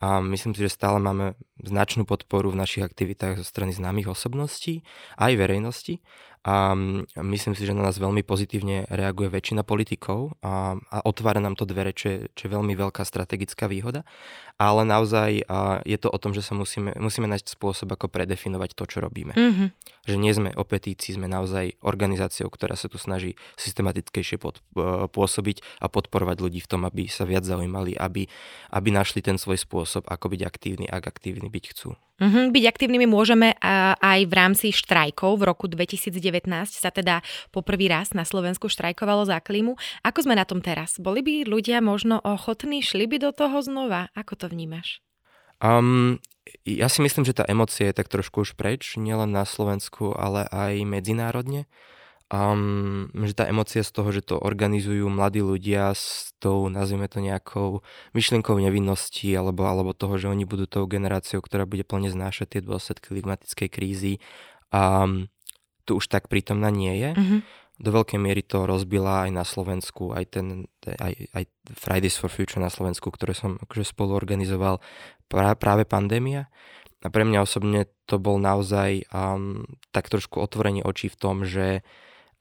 A 0.00 0.24
myslím 0.24 0.56
si, 0.56 0.64
že 0.64 0.72
stále 0.72 0.96
máme 0.96 1.36
značnú 1.60 2.08
podporu 2.08 2.48
v 2.48 2.60
našich 2.64 2.86
aktivitách 2.86 3.36
zo 3.36 3.44
strany 3.44 3.76
známych 3.76 4.08
osobností, 4.08 4.88
aj 5.20 5.36
verejnosti 5.36 6.00
a 6.48 6.72
myslím 7.20 7.52
si, 7.52 7.68
že 7.68 7.76
na 7.76 7.84
nás 7.84 8.00
veľmi 8.00 8.24
pozitívne 8.24 8.88
reaguje 8.88 9.28
väčšina 9.28 9.68
politikov 9.68 10.32
a, 10.40 10.80
a 10.80 10.98
otvára 11.04 11.44
nám 11.44 11.60
to 11.60 11.68
dvere, 11.68 11.92
čo 11.92 12.08
je, 12.08 12.18
čo 12.32 12.48
je 12.48 12.54
veľmi 12.56 12.72
veľká 12.72 13.04
strategická 13.04 13.68
výhoda, 13.68 14.08
ale 14.56 14.88
naozaj 14.88 15.44
a 15.44 15.84
je 15.84 16.00
to 16.00 16.08
o 16.08 16.16
tom, 16.16 16.32
že 16.32 16.40
sa 16.40 16.56
musíme, 16.56 16.96
musíme 16.96 17.28
nájsť 17.28 17.52
spôsob, 17.52 17.92
ako 17.92 18.08
predefinovať 18.08 18.72
to, 18.72 18.88
čo 18.88 19.04
robíme. 19.04 19.36
Mm-hmm. 19.36 19.68
Že 20.08 20.16
nie 20.16 20.32
sme 20.32 20.50
o 20.56 20.64
petícii, 20.64 21.20
sme 21.20 21.28
naozaj 21.28 21.76
organizáciou, 21.84 22.48
ktorá 22.48 22.80
sa 22.80 22.88
tu 22.88 22.96
snaží 22.96 23.36
systematickejšie 23.60 24.40
pod, 24.40 24.64
e, 24.72 25.04
pôsobiť 25.04 25.84
a 25.84 25.92
podporovať 25.92 26.36
ľudí 26.40 26.64
v 26.64 26.70
tom, 26.70 26.88
aby 26.88 27.12
sa 27.12 27.28
viac 27.28 27.44
zaujímali, 27.44 27.92
aby, 27.92 28.24
aby 28.72 28.88
našli 28.88 29.20
ten 29.20 29.36
svoj 29.36 29.60
spôsob, 29.60 30.08
ako 30.08 30.32
byť 30.32 30.40
aktívny, 30.48 30.86
ak 30.88 31.12
aktívni 31.12 31.52
byť 31.52 31.64
chcú. 31.76 31.92
Mm-hmm, 32.18 32.50
byť 32.50 32.64
aktívnymi 32.66 33.06
môžeme 33.06 33.54
aj 34.02 34.20
v 34.26 34.32
rámci 34.34 34.74
štrajkov. 34.74 35.38
V 35.38 35.46
roku 35.46 35.70
2019 35.70 36.18
sa 36.74 36.90
teda 36.90 37.22
poprvý 37.54 37.86
raz 37.86 38.10
na 38.10 38.26
Slovensku 38.26 38.66
štrajkovalo 38.66 39.22
za 39.22 39.38
klímu. 39.38 39.78
Ako 40.02 40.26
sme 40.26 40.34
na 40.34 40.42
tom 40.42 40.58
teraz? 40.58 40.98
Boli 40.98 41.22
by 41.22 41.46
ľudia 41.46 41.78
možno 41.78 42.18
ochotní, 42.18 42.82
šli 42.82 43.06
by 43.06 43.22
do 43.22 43.30
toho 43.30 43.62
znova? 43.62 44.10
Ako 44.18 44.34
to 44.34 44.50
vnímaš? 44.50 44.98
Um, 45.62 46.18
ja 46.66 46.90
si 46.90 47.06
myslím, 47.06 47.22
že 47.22 47.38
tá 47.38 47.46
emocia 47.46 47.90
je 47.90 47.98
tak 47.98 48.10
trošku 48.10 48.42
už 48.42 48.58
preč, 48.58 48.98
nielen 48.98 49.30
na 49.30 49.46
Slovensku, 49.46 50.10
ale 50.14 50.46
aj 50.50 50.82
medzinárodne 50.86 51.70
um, 52.28 53.08
že 53.12 53.32
tá 53.32 53.48
emocia 53.48 53.80
z 53.80 53.90
toho, 53.92 54.08
že 54.12 54.20
to 54.20 54.36
organizujú 54.36 55.08
mladí 55.08 55.40
ľudia 55.40 55.96
s 55.96 56.36
tou, 56.36 56.68
nazvime 56.68 57.08
to 57.08 57.24
nejakou 57.24 57.80
myšlienkou 58.12 58.56
nevinnosti 58.60 59.32
alebo, 59.32 59.64
alebo 59.64 59.96
toho, 59.96 60.20
že 60.20 60.28
oni 60.28 60.44
budú 60.44 60.68
tou 60.68 60.84
generáciou, 60.84 61.40
ktorá 61.40 61.64
bude 61.64 61.88
plne 61.88 62.12
znášať 62.12 62.58
tie 62.58 62.60
dôsledky 62.60 63.16
klimatickej 63.16 63.68
krízy, 63.72 64.12
um, 64.68 65.32
tu 65.88 65.96
už 65.96 66.12
tak 66.12 66.28
prítomná 66.28 66.68
nie 66.68 66.92
je. 67.00 67.10
Mm-hmm. 67.16 67.40
Do 67.78 67.90
veľkej 67.94 68.18
miery 68.18 68.42
to 68.42 68.66
rozbila 68.66 69.24
aj 69.24 69.30
na 69.32 69.44
Slovensku, 69.46 70.10
aj, 70.10 70.24
ten, 70.34 70.66
aj, 70.84 71.14
aj 71.30 71.44
Fridays 71.78 72.18
for 72.18 72.28
Future 72.28 72.58
na 72.58 72.74
Slovensku, 72.74 73.08
ktoré 73.08 73.38
som 73.38 73.54
akože 73.62 73.86
spolu 73.86 74.18
organizoval, 74.18 74.82
práve 75.30 75.86
pandémia. 75.86 76.50
A 76.98 77.08
pre 77.14 77.22
mňa 77.22 77.46
osobne 77.46 77.86
to 78.10 78.18
bol 78.18 78.42
naozaj 78.42 79.06
um, 79.14 79.62
tak 79.94 80.10
trošku 80.10 80.42
otvorenie 80.42 80.82
očí 80.82 81.06
v 81.06 81.16
tom, 81.22 81.46
že 81.46 81.86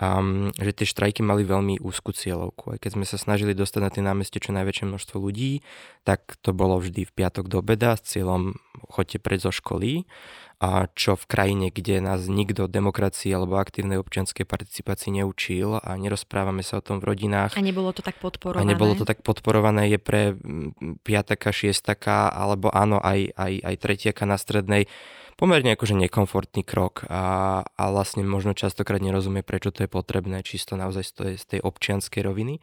um, 0.02 0.54
že 0.58 0.72
tie 0.74 0.88
štrajky 0.88 1.26
mali 1.26 1.44
veľmi 1.44 1.82
úzkú 1.82 2.14
cieľovku. 2.14 2.78
Aj 2.78 2.80
keď 2.80 2.92
sme 2.98 3.06
sa 3.06 3.18
snažili 3.18 3.58
dostať 3.58 3.82
na 3.82 3.90
tie 3.94 4.04
námestie 4.06 4.40
čo 4.42 4.54
najväčšie 4.54 4.86
množstvo 4.90 5.18
ľudí, 5.18 5.66
tak 6.06 6.38
to 6.42 6.54
bolo 6.54 6.78
vždy 6.78 7.06
v 7.06 7.16
piatok 7.16 7.50
do 7.50 7.60
obeda 7.62 7.98
s 7.98 8.18
cieľom 8.18 8.58
choďte 8.88 9.18
preč 9.20 9.42
zo 9.44 9.52
školy 9.52 10.06
a 10.58 10.90
čo 10.98 11.14
v 11.14 11.26
krajine, 11.30 11.68
kde 11.70 12.02
nás 12.02 12.26
nikto 12.26 12.66
demokracii 12.66 13.30
alebo 13.30 13.62
aktívnej 13.62 14.02
občianskej 14.02 14.42
participácii 14.42 15.22
neučil 15.22 15.78
a 15.78 15.94
nerozprávame 16.02 16.66
sa 16.66 16.82
o 16.82 16.86
tom 16.86 16.98
v 16.98 17.14
rodinách. 17.14 17.54
A 17.54 17.62
nebolo 17.62 17.94
to 17.94 18.02
tak 18.02 18.18
podporované. 18.18 18.66
A 18.66 18.70
nebolo 18.74 18.98
to 18.98 19.06
tak 19.06 19.22
podporované 19.22 19.94
je 19.94 20.00
pre 20.02 20.34
piataka, 21.06 21.54
šiestaka 21.54 22.34
alebo 22.34 22.74
áno 22.74 22.98
aj, 22.98 23.38
aj, 23.38 23.54
aj 23.70 23.76
tretiaka 23.78 24.26
na 24.26 24.42
strednej 24.42 24.90
pomerne 25.38 25.78
akože 25.78 25.94
nekomfortný 25.94 26.66
krok 26.66 27.06
a, 27.08 27.62
a 27.62 27.84
vlastne 27.94 28.26
možno 28.26 28.58
častokrát 28.58 28.98
nerozumie, 28.98 29.46
prečo 29.46 29.70
to 29.70 29.86
je 29.86 29.90
potrebné, 29.90 30.42
čisto 30.42 30.74
naozaj 30.74 31.04
z 31.06 31.12
tej, 31.14 31.34
z 31.38 31.46
tej 31.46 31.60
občianskej 31.62 32.26
roviny. 32.26 32.58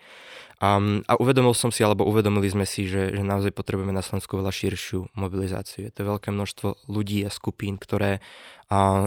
Um, 0.59 1.07
a 1.07 1.15
uvedomil 1.19 1.55
som 1.55 1.71
si, 1.71 1.87
alebo 1.87 2.03
uvedomili 2.07 2.51
sme 2.51 2.67
si, 2.67 2.91
že, 2.91 3.15
že 3.15 3.23
naozaj 3.23 3.55
potrebujeme 3.55 3.95
na 3.95 4.03
Slovensku 4.03 4.39
veľa 4.39 4.51
širšiu 4.51 5.15
mobilizáciu. 5.15 5.87
Je 5.87 5.95
to 5.95 6.03
veľké 6.03 6.35
množstvo 6.35 6.91
ľudí 6.91 7.23
a 7.23 7.31
skupín, 7.31 7.79
ktoré 7.79 8.19
a, 8.71 9.07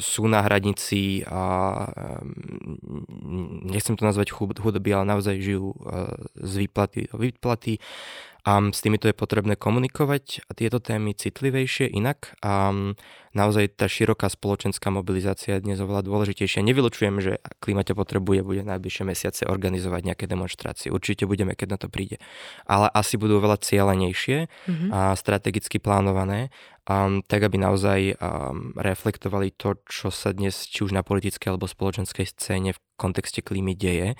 sú 0.00 0.24
na 0.24 0.40
hranici 0.44 1.24
a 1.28 1.42
nechcem 3.68 4.00
to 4.00 4.08
nazvať 4.08 4.32
chudoby, 4.32 4.96
ale 4.96 5.04
naozaj 5.08 5.36
žijú 5.40 5.76
z 6.40 6.52
výplaty 6.64 7.10
do 7.12 7.20
výplaty 7.20 7.82
a 8.48 8.64
s 8.72 8.80
týmito 8.80 9.04
je 9.04 9.12
potrebné 9.12 9.60
komunikovať 9.60 10.48
a 10.48 10.56
tieto 10.56 10.80
témy 10.80 11.12
citlivejšie 11.12 11.92
inak. 11.92 12.32
A 12.40 12.72
naozaj 13.36 13.76
tá 13.76 13.84
široká 13.84 14.32
spoločenská 14.32 14.88
mobilizácia 14.88 15.60
je 15.60 15.68
dnes 15.68 15.76
oveľa 15.76 16.08
dôležitejšia. 16.08 16.64
Nevylučujem, 16.64 17.20
že 17.20 17.44
klímate 17.60 17.92
potrebuje, 17.92 18.40
bude 18.40 18.64
najbližšie 18.64 19.04
mesiace 19.04 19.42
organizovať 19.44 20.00
nejaké 20.00 20.24
demonstrácie. 20.24 20.88
Určite 20.88 21.28
budeme, 21.28 21.52
keď 21.52 21.76
na 21.76 21.78
to 21.78 21.92
príde. 21.92 22.16
Ale 22.64 22.88
asi 22.88 23.20
budú 23.20 23.36
oveľa 23.36 23.60
cieľenejšie 23.60 24.48
mm-hmm. 24.48 24.90
a 24.96 25.12
strategicky 25.12 25.76
plánované 25.76 26.48
um, 26.88 27.20
tak 27.20 27.44
aby 27.44 27.60
naozaj 27.60 28.16
um, 28.16 28.72
reflektovali 28.74 29.52
to, 29.54 29.76
čo 29.84 30.08
sa 30.08 30.32
dnes 30.32 30.64
či 30.64 30.88
už 30.88 30.96
na 30.96 31.04
politickej 31.04 31.52
alebo 31.52 31.68
spoločenskej 31.68 32.24
scéne 32.32 32.72
v 32.72 32.80
kontexte 32.98 33.40
klímy 33.40 33.78
deje 33.78 34.18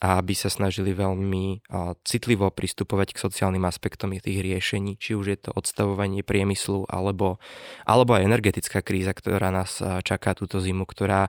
a 0.00 0.16
aby 0.16 0.32
sa 0.32 0.48
snažili 0.48 0.96
veľmi 0.96 1.66
citlivo 2.08 2.48
pristupovať 2.48 3.12
k 3.12 3.22
sociálnym 3.26 3.68
aspektom 3.68 4.16
tých 4.16 4.40
riešení, 4.40 4.96
či 4.96 5.12
už 5.18 5.26
je 5.28 5.38
to 5.44 5.50
odstavovanie 5.52 6.24
priemyslu 6.24 6.88
alebo, 6.88 7.36
alebo 7.84 8.16
aj 8.16 8.24
energetická 8.24 8.80
kríza, 8.80 9.12
ktorá 9.12 9.52
nás 9.52 9.82
čaká 10.06 10.32
túto 10.32 10.62
zimu, 10.62 10.88
ktorá 10.88 11.28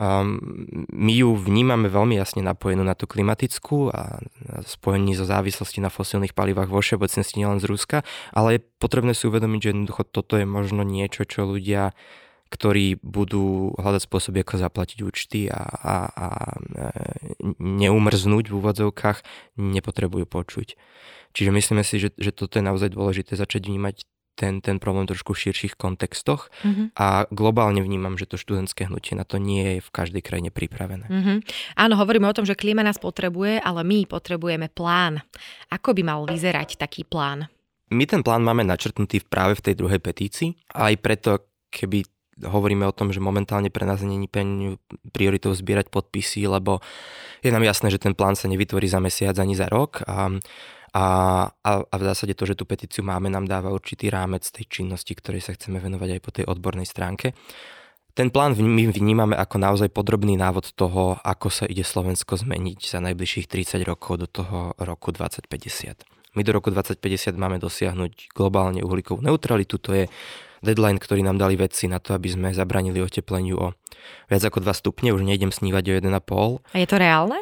Um, 0.00 0.40
my 0.88 1.12
ju 1.12 1.36
vnímame 1.36 1.92
veľmi 1.92 2.16
jasne 2.16 2.40
napojenú 2.40 2.80
na 2.80 2.96
tú 2.96 3.04
klimatickú 3.04 3.92
a 3.92 4.24
spojení 4.64 5.12
zo 5.12 5.28
závislosti 5.28 5.84
na 5.84 5.92
fosilných 5.92 6.32
palivách 6.32 6.72
vo 6.72 6.80
všeobecnosti 6.80 7.36
nielen 7.36 7.60
z 7.60 7.68
Ruska, 7.68 7.98
ale 8.32 8.56
je 8.56 8.60
potrebné 8.80 9.12
si 9.12 9.28
uvedomiť, 9.28 9.60
že 9.60 9.70
jednoducho 9.76 10.08
toto 10.08 10.40
je 10.40 10.48
možno 10.48 10.88
niečo, 10.88 11.28
čo 11.28 11.44
ľudia 11.44 11.92
ktorí 12.50 12.98
budú 12.98 13.72
hľadať 13.78 14.02
spôsoby, 14.10 14.42
ako 14.42 14.58
zaplatiť 14.58 14.98
účty 15.06 15.46
a, 15.46 15.62
a, 15.62 15.94
a 16.10 16.26
e, 16.50 16.92
neumrznúť 17.62 18.50
v 18.50 18.56
úvodzovkách, 18.58 19.18
nepotrebujú 19.54 20.26
počuť. 20.26 20.74
Čiže 21.30 21.50
myslíme 21.54 21.86
si, 21.86 22.02
že, 22.02 22.10
že 22.18 22.34
toto 22.34 22.58
je 22.58 22.66
naozaj 22.66 22.90
dôležité 22.90 23.38
začať 23.38 23.70
vnímať 23.70 24.02
ten, 24.34 24.64
ten 24.64 24.80
problém 24.80 25.04
trošku 25.04 25.36
v 25.36 25.42
širších 25.46 25.76
kontextoch 25.76 26.48
mm-hmm. 26.64 26.96
a 26.96 27.28
globálne 27.28 27.84
vnímam, 27.84 28.16
že 28.16 28.24
to 28.24 28.40
študentské 28.40 28.88
hnutie 28.88 29.12
na 29.12 29.28
to 29.28 29.36
nie 29.36 29.78
je 29.78 29.84
v 29.84 29.90
každej 29.92 30.22
krajine 30.24 30.48
pripravené. 30.48 31.06
Mm-hmm. 31.06 31.36
Áno, 31.76 31.94
hovoríme 32.00 32.24
o 32.24 32.32
tom, 32.32 32.48
že 32.48 32.56
klíma 32.56 32.80
nás 32.80 32.96
potrebuje, 32.96 33.60
ale 33.60 33.84
my 33.84 34.08
potrebujeme 34.08 34.72
plán. 34.72 35.20
Ako 35.68 35.92
by 35.92 36.02
mal 36.02 36.20
vyzerať 36.24 36.80
taký 36.80 37.04
plán? 37.04 37.52
My 37.92 38.06
ten 38.08 38.24
plán 38.24 38.40
máme 38.40 38.64
načrtnutý 38.64 39.20
práve 39.26 39.58
v 39.60 39.64
tej 39.70 39.74
druhej 39.76 40.00
petícii 40.00 40.56
a 40.72 40.88
aj 40.88 40.94
preto, 41.02 41.30
keby 41.68 42.06
hovoríme 42.44 42.84
o 42.88 42.96
tom, 42.96 43.12
že 43.12 43.20
momentálne 43.22 43.68
pre 43.68 43.84
nás 43.84 44.00
není 44.04 44.28
prioritou 45.12 45.52
zbierať 45.52 45.92
podpisy, 45.92 46.48
lebo 46.48 46.80
je 47.40 47.52
nám 47.52 47.64
jasné, 47.64 47.88
že 47.92 48.00
ten 48.00 48.12
plán 48.12 48.36
sa 48.36 48.48
nevytvorí 48.48 48.88
za 48.88 49.00
mesiac 49.00 49.36
ani 49.36 49.56
za 49.56 49.68
rok 49.68 50.04
a 50.08 50.40
a, 50.90 51.06
a, 51.62 51.70
v 51.86 52.02
zásade 52.02 52.34
to, 52.34 52.50
že 52.50 52.58
tú 52.58 52.66
petíciu 52.66 53.06
máme, 53.06 53.30
nám 53.30 53.46
dáva 53.46 53.70
určitý 53.70 54.10
rámec 54.10 54.42
tej 54.42 54.66
činnosti, 54.66 55.14
ktorej 55.14 55.38
sa 55.38 55.54
chceme 55.54 55.78
venovať 55.78 56.18
aj 56.18 56.20
po 56.20 56.30
tej 56.34 56.44
odbornej 56.50 56.82
stránke. 56.82 57.30
Ten 58.10 58.34
plán 58.34 58.58
my 58.58 58.90
vnímame 58.90 59.38
ako 59.38 59.56
naozaj 59.62 59.94
podrobný 59.94 60.34
návod 60.34 60.74
toho, 60.74 61.22
ako 61.22 61.46
sa 61.46 61.64
ide 61.70 61.86
Slovensko 61.86 62.34
zmeniť 62.34 62.80
za 62.82 62.98
najbližších 63.06 63.46
30 63.46 63.86
rokov 63.86 64.18
do 64.18 64.26
toho 64.26 64.74
roku 64.82 65.14
2050. 65.14 66.34
My 66.34 66.42
do 66.42 66.50
roku 66.50 66.74
2050 66.74 67.38
máme 67.38 67.62
dosiahnuť 67.62 68.34
globálne 68.34 68.82
uhlíkovú 68.82 69.22
neutralitu, 69.22 69.78
to 69.78 69.94
je 69.94 70.04
deadline, 70.60 71.00
ktorý 71.00 71.24
nám 71.24 71.40
dali 71.40 71.56
vedci 71.56 71.88
na 71.88 71.98
to, 71.98 72.14
aby 72.16 72.28
sme 72.30 72.48
zabranili 72.54 73.00
otepleniu 73.00 73.56
o 73.58 73.68
viac 74.28 74.42
ako 74.44 74.64
2 74.64 74.72
stupne, 74.72 75.12
už 75.12 75.24
nejdem 75.24 75.52
snívať 75.52 75.84
o 75.88 75.92
1,5. 76.00 76.64
A 76.72 76.76
je 76.78 76.88
to 76.88 76.96
reálne? 76.96 77.38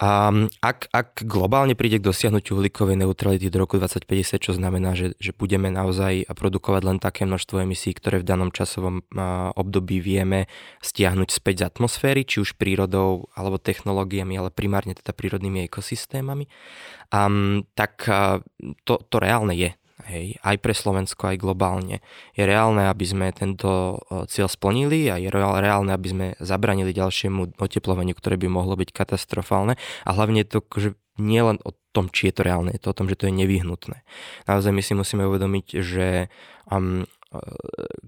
A 0.00 0.32
ak, 0.64 0.88
ak 0.96 1.28
globálne 1.28 1.76
príde 1.76 2.00
k 2.00 2.08
dosiahnutiu 2.08 2.56
uhlíkovej 2.56 2.96
neutrality 2.96 3.52
do 3.52 3.60
roku 3.60 3.76
2050, 3.76 4.40
čo 4.40 4.56
znamená, 4.56 4.96
že, 4.96 5.12
že 5.20 5.36
budeme 5.36 5.68
naozaj 5.68 6.24
produkovať 6.32 6.82
len 6.88 6.96
také 6.96 7.28
množstvo 7.28 7.68
emisí, 7.68 7.92
ktoré 7.92 8.24
v 8.24 8.28
danom 8.32 8.48
časovom 8.48 9.04
období 9.60 10.00
vieme 10.00 10.48
stiahnuť 10.80 11.28
späť 11.28 11.54
z 11.60 11.66
atmosféry, 11.68 12.24
či 12.24 12.40
už 12.40 12.56
prírodou 12.56 13.28
alebo 13.36 13.60
technológiami, 13.60 14.40
ale 14.40 14.48
primárne 14.48 14.96
teda 14.96 15.12
prírodnými 15.12 15.68
ekosystémami, 15.68 16.48
um, 17.12 17.68
tak 17.76 18.08
to, 18.88 18.94
to 19.04 19.16
reálne 19.20 19.52
je 19.52 19.76
hej, 20.10 20.26
aj 20.42 20.56
pre 20.58 20.74
Slovensko, 20.74 21.30
aj 21.30 21.38
globálne. 21.38 22.02
Je 22.34 22.42
reálne, 22.42 22.90
aby 22.90 23.06
sme 23.06 23.26
tento 23.30 24.02
cieľ 24.26 24.50
splnili 24.50 25.06
a 25.06 25.16
je 25.22 25.30
reálne, 25.30 25.94
aby 25.94 26.08
sme 26.10 26.26
zabranili 26.42 26.90
ďalšiemu 26.90 27.54
oteplovaniu, 27.56 28.18
ktoré 28.18 28.34
by 28.34 28.50
mohlo 28.50 28.74
byť 28.74 28.90
katastrofálne. 28.90 29.78
A 30.02 30.10
hlavne 30.10 30.42
je 30.42 30.48
to, 30.50 30.58
že 30.74 30.88
nie 31.20 31.38
len 31.38 31.62
o 31.62 31.70
tom, 31.94 32.10
či 32.10 32.30
je 32.30 32.34
to 32.40 32.42
reálne, 32.42 32.74
je 32.74 32.82
to 32.82 32.90
o 32.90 32.96
tom, 32.96 33.06
že 33.06 33.18
to 33.18 33.28
je 33.30 33.34
nevyhnutné. 33.34 34.02
Naozaj 34.50 34.72
my 34.74 34.82
si 34.82 34.92
musíme 34.98 35.24
uvedomiť, 35.26 35.66
že 35.84 36.32
um, 36.70 37.06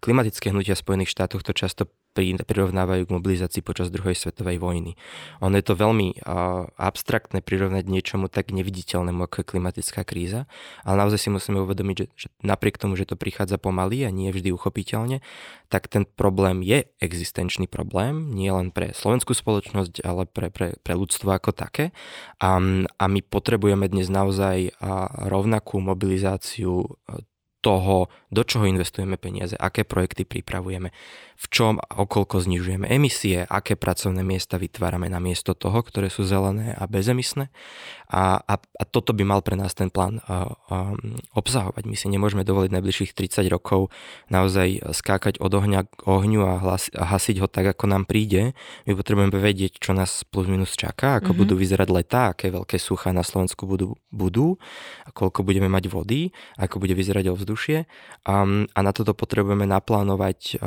klimatické 0.03 0.51
hnutia 0.51 0.75
v 0.75 0.83
Spojených 0.83 1.13
štátoch 1.15 1.47
to 1.47 1.55
často 1.55 1.87
prirovnávajú 2.15 3.09
k 3.09 3.15
mobilizácii 3.17 3.65
počas 3.65 3.89
druhej 3.89 4.13
svetovej 4.13 4.61
vojny. 4.61 4.95
Ono 5.41 5.57
je 5.57 5.65
to 5.65 5.75
veľmi 5.75 6.23
abstraktné 6.77 7.41
prirovnať 7.41 7.89
niečomu 7.89 8.29
tak 8.29 8.53
neviditeľnému, 8.53 9.25
ako 9.25 9.43
je 9.43 9.51
klimatická 9.57 10.05
kríza, 10.05 10.45
ale 10.85 11.01
naozaj 11.01 11.19
si 11.25 11.29
musíme 11.33 11.65
uvedomiť, 11.65 11.97
že, 11.97 12.07
že 12.15 12.29
napriek 12.45 12.77
tomu, 12.77 12.95
že 13.01 13.09
to 13.09 13.17
prichádza 13.17 13.57
pomaly 13.57 14.05
a 14.05 14.13
nie 14.13 14.29
vždy 14.29 14.53
uchopiteľne, 14.53 15.25
tak 15.73 15.89
ten 15.89 16.05
problém 16.05 16.61
je 16.61 16.85
existenčný 17.01 17.65
problém, 17.65 18.29
nie 18.37 18.53
len 18.53 18.69
pre 18.69 18.93
slovenskú 18.93 19.33
spoločnosť, 19.33 20.05
ale 20.05 20.29
pre, 20.29 20.53
pre, 20.53 20.77
pre 20.77 20.95
ľudstvo 20.95 21.33
ako 21.33 21.57
také. 21.57 21.97
A, 22.45 22.61
a 23.01 23.05
my 23.09 23.21
potrebujeme 23.25 23.89
dnes 23.89 24.13
naozaj 24.13 24.77
rovnakú 25.27 25.81
mobilizáciu 25.81 27.01
toho, 27.63 28.11
do 28.35 28.43
čoho 28.43 28.67
investujeme 28.67 29.15
peniaze, 29.15 29.55
aké 29.55 29.87
projekty 29.87 30.27
pripravujeme, 30.27 30.91
v 31.39 31.47
čom 31.51 31.79
a 31.79 32.03
okolko 32.03 32.43
znižujeme 32.43 32.91
emisie, 32.91 33.47
aké 33.47 33.79
pracovné 33.79 34.27
miesta 34.27 34.59
vytvárame 34.59 35.07
na 35.07 35.23
miesto 35.23 35.55
toho, 35.55 35.79
ktoré 35.83 36.11
sú 36.11 36.27
zelené 36.27 36.75
a 36.75 36.91
bezemisné. 36.91 37.55
A, 38.13 38.43
a, 38.45 38.55
a 38.61 38.85
toto 38.85 39.17
by 39.17 39.25
mal 39.25 39.41
pre 39.41 39.57
nás 39.57 39.73
ten 39.73 39.89
plán 39.89 40.21
a, 40.29 40.53
a, 40.69 40.93
obsahovať. 41.33 41.89
My 41.89 41.97
si 41.97 42.13
nemôžeme 42.13 42.45
dovoliť 42.45 42.71
najbližších 42.77 43.17
30 43.17 43.49
rokov 43.49 43.89
naozaj 44.29 44.93
skákať 44.93 45.41
od 45.41 45.49
ohňa 45.49 45.89
k 45.89 46.01
ohňu 46.05 46.45
a, 46.45 46.61
hlas, 46.61 46.93
a 46.93 47.09
hasiť 47.09 47.41
ho 47.41 47.49
tak, 47.49 47.73
ako 47.73 47.89
nám 47.89 48.05
príde. 48.05 48.53
My 48.85 48.93
potrebujeme 48.93 49.33
vedieť, 49.33 49.81
čo 49.81 49.97
nás 49.97 50.29
plus 50.29 50.51
minus 50.51 50.77
čaká, 50.77 51.23
ako 51.23 51.33
mm-hmm. 51.33 51.41
budú 51.41 51.55
vyzerať 51.57 51.89
letá, 51.89 52.21
aké 52.37 52.53
veľké 52.53 52.77
suchá 52.77 53.15
na 53.15 53.25
Slovensku 53.25 53.65
budú, 53.65 53.97
budú 54.13 54.61
a 55.07 55.11
koľko 55.15 55.41
budeme 55.47 55.73
mať 55.73 55.89
vody, 55.89 56.35
ako 56.61 56.85
bude 56.85 56.93
vyzerať 56.93 57.33
ovzdušie 57.33 57.52
jednoduchšie 57.53 57.85
a, 58.25 58.35
a 58.65 58.79
na 58.81 58.93
toto 58.97 59.13
potrebujeme 59.13 59.69
naplánovať 59.69 60.63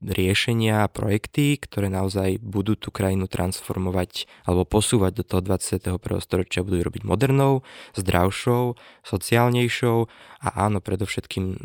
riešenia 0.00 0.86
a 0.86 0.92
projekty, 0.92 1.58
ktoré 1.58 1.90
naozaj 1.90 2.38
budú 2.38 2.78
tú 2.78 2.94
krajinu 2.94 3.26
transformovať 3.26 4.30
alebo 4.46 4.62
posúvať 4.62 5.12
do 5.20 5.24
toho 5.26 5.40
21. 5.42 5.98
storočia, 6.22 6.62
budú 6.62 6.86
robiť 6.86 7.02
modernou, 7.02 7.66
zdravšou, 7.98 8.78
sociálnejšou 9.02 9.98
a 10.44 10.48
áno, 10.68 10.78
predovšetkým 10.78 11.56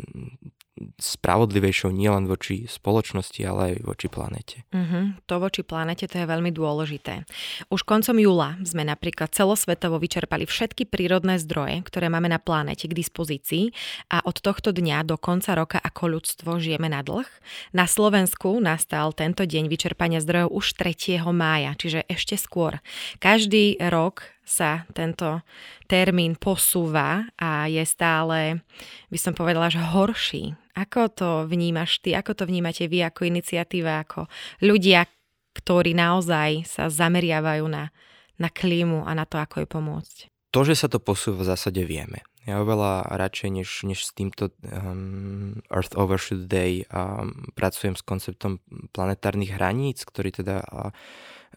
spravodlivejšou 0.96 1.92
nielen 1.92 2.24
voči 2.24 2.64
spoločnosti, 2.64 3.40
ale 3.44 3.60
aj 3.72 3.74
voči 3.84 4.06
planete. 4.08 4.56
Uh-huh. 4.72 5.12
To 5.28 5.34
voči 5.40 5.60
planete 5.60 6.08
to 6.08 6.16
je 6.20 6.26
veľmi 6.26 6.50
dôležité. 6.50 7.28
Už 7.68 7.84
koncom 7.84 8.16
júla 8.16 8.56
sme 8.64 8.84
napríklad 8.84 9.32
celosvetovo 9.32 10.00
vyčerpali 10.00 10.48
všetky 10.48 10.88
prírodné 10.88 11.36
zdroje, 11.36 11.84
ktoré 11.84 12.08
máme 12.08 12.32
na 12.32 12.40
planete 12.40 12.88
k 12.88 12.96
dispozícii 12.96 13.72
a 14.08 14.24
od 14.24 14.40
tohto 14.40 14.72
dňa 14.72 15.04
do 15.04 15.20
konca 15.20 15.52
roka 15.52 15.78
ako 15.80 16.18
ľudstvo 16.18 16.56
žijeme 16.56 16.88
na 16.88 17.04
dlh. 17.04 17.28
Na 17.76 17.84
Slovensku 17.84 18.56
nastal 18.58 19.12
tento 19.12 19.44
deň 19.44 19.68
vyčerpania 19.68 20.24
zdrojov 20.24 20.50
už 20.56 20.66
3. 20.80 21.20
mája, 21.30 21.76
čiže 21.76 22.08
ešte 22.08 22.40
skôr. 22.40 22.80
Každý 23.20 23.76
rok 23.92 24.24
sa 24.50 24.82
tento 24.90 25.46
termín 25.86 26.34
posúva 26.34 27.30
a 27.38 27.70
je 27.70 27.86
stále, 27.86 28.66
by 29.06 29.18
som 29.18 29.30
povedala, 29.30 29.70
že 29.70 29.78
horší. 29.78 30.58
Ako 30.74 31.06
to 31.14 31.46
vnímaš 31.46 32.02
ty, 32.02 32.18
ako 32.18 32.34
to 32.34 32.44
vnímate 32.50 32.90
vy 32.90 33.06
ako 33.06 33.30
iniciatíva, 33.30 34.02
ako 34.02 34.26
ľudia, 34.66 35.06
ktorí 35.54 35.94
naozaj 35.94 36.66
sa 36.66 36.90
zameriavajú 36.90 37.62
na, 37.70 37.94
na 38.42 38.50
klímu 38.50 39.06
a 39.06 39.14
na 39.14 39.22
to, 39.22 39.38
ako 39.38 39.62
jej 39.62 39.70
pomôcť? 39.70 40.16
To, 40.50 40.66
že 40.66 40.74
sa 40.74 40.90
to 40.90 40.98
posúva, 40.98 41.46
v 41.46 41.54
zásade 41.54 41.86
vieme. 41.86 42.26
Ja 42.48 42.58
oveľa 42.58 43.06
radšej, 43.14 43.50
než, 43.52 43.68
než 43.86 44.02
s 44.02 44.10
týmto 44.16 44.50
um, 44.66 45.62
Earth 45.70 45.94
Overshoot 45.94 46.50
Day 46.50 46.88
um, 46.90 47.52
pracujem 47.54 47.94
s 47.94 48.02
konceptom 48.02 48.58
planetárnych 48.90 49.54
hraníc, 49.54 50.02
ktorý 50.02 50.34
teda 50.34 50.64
uh, 50.64 50.90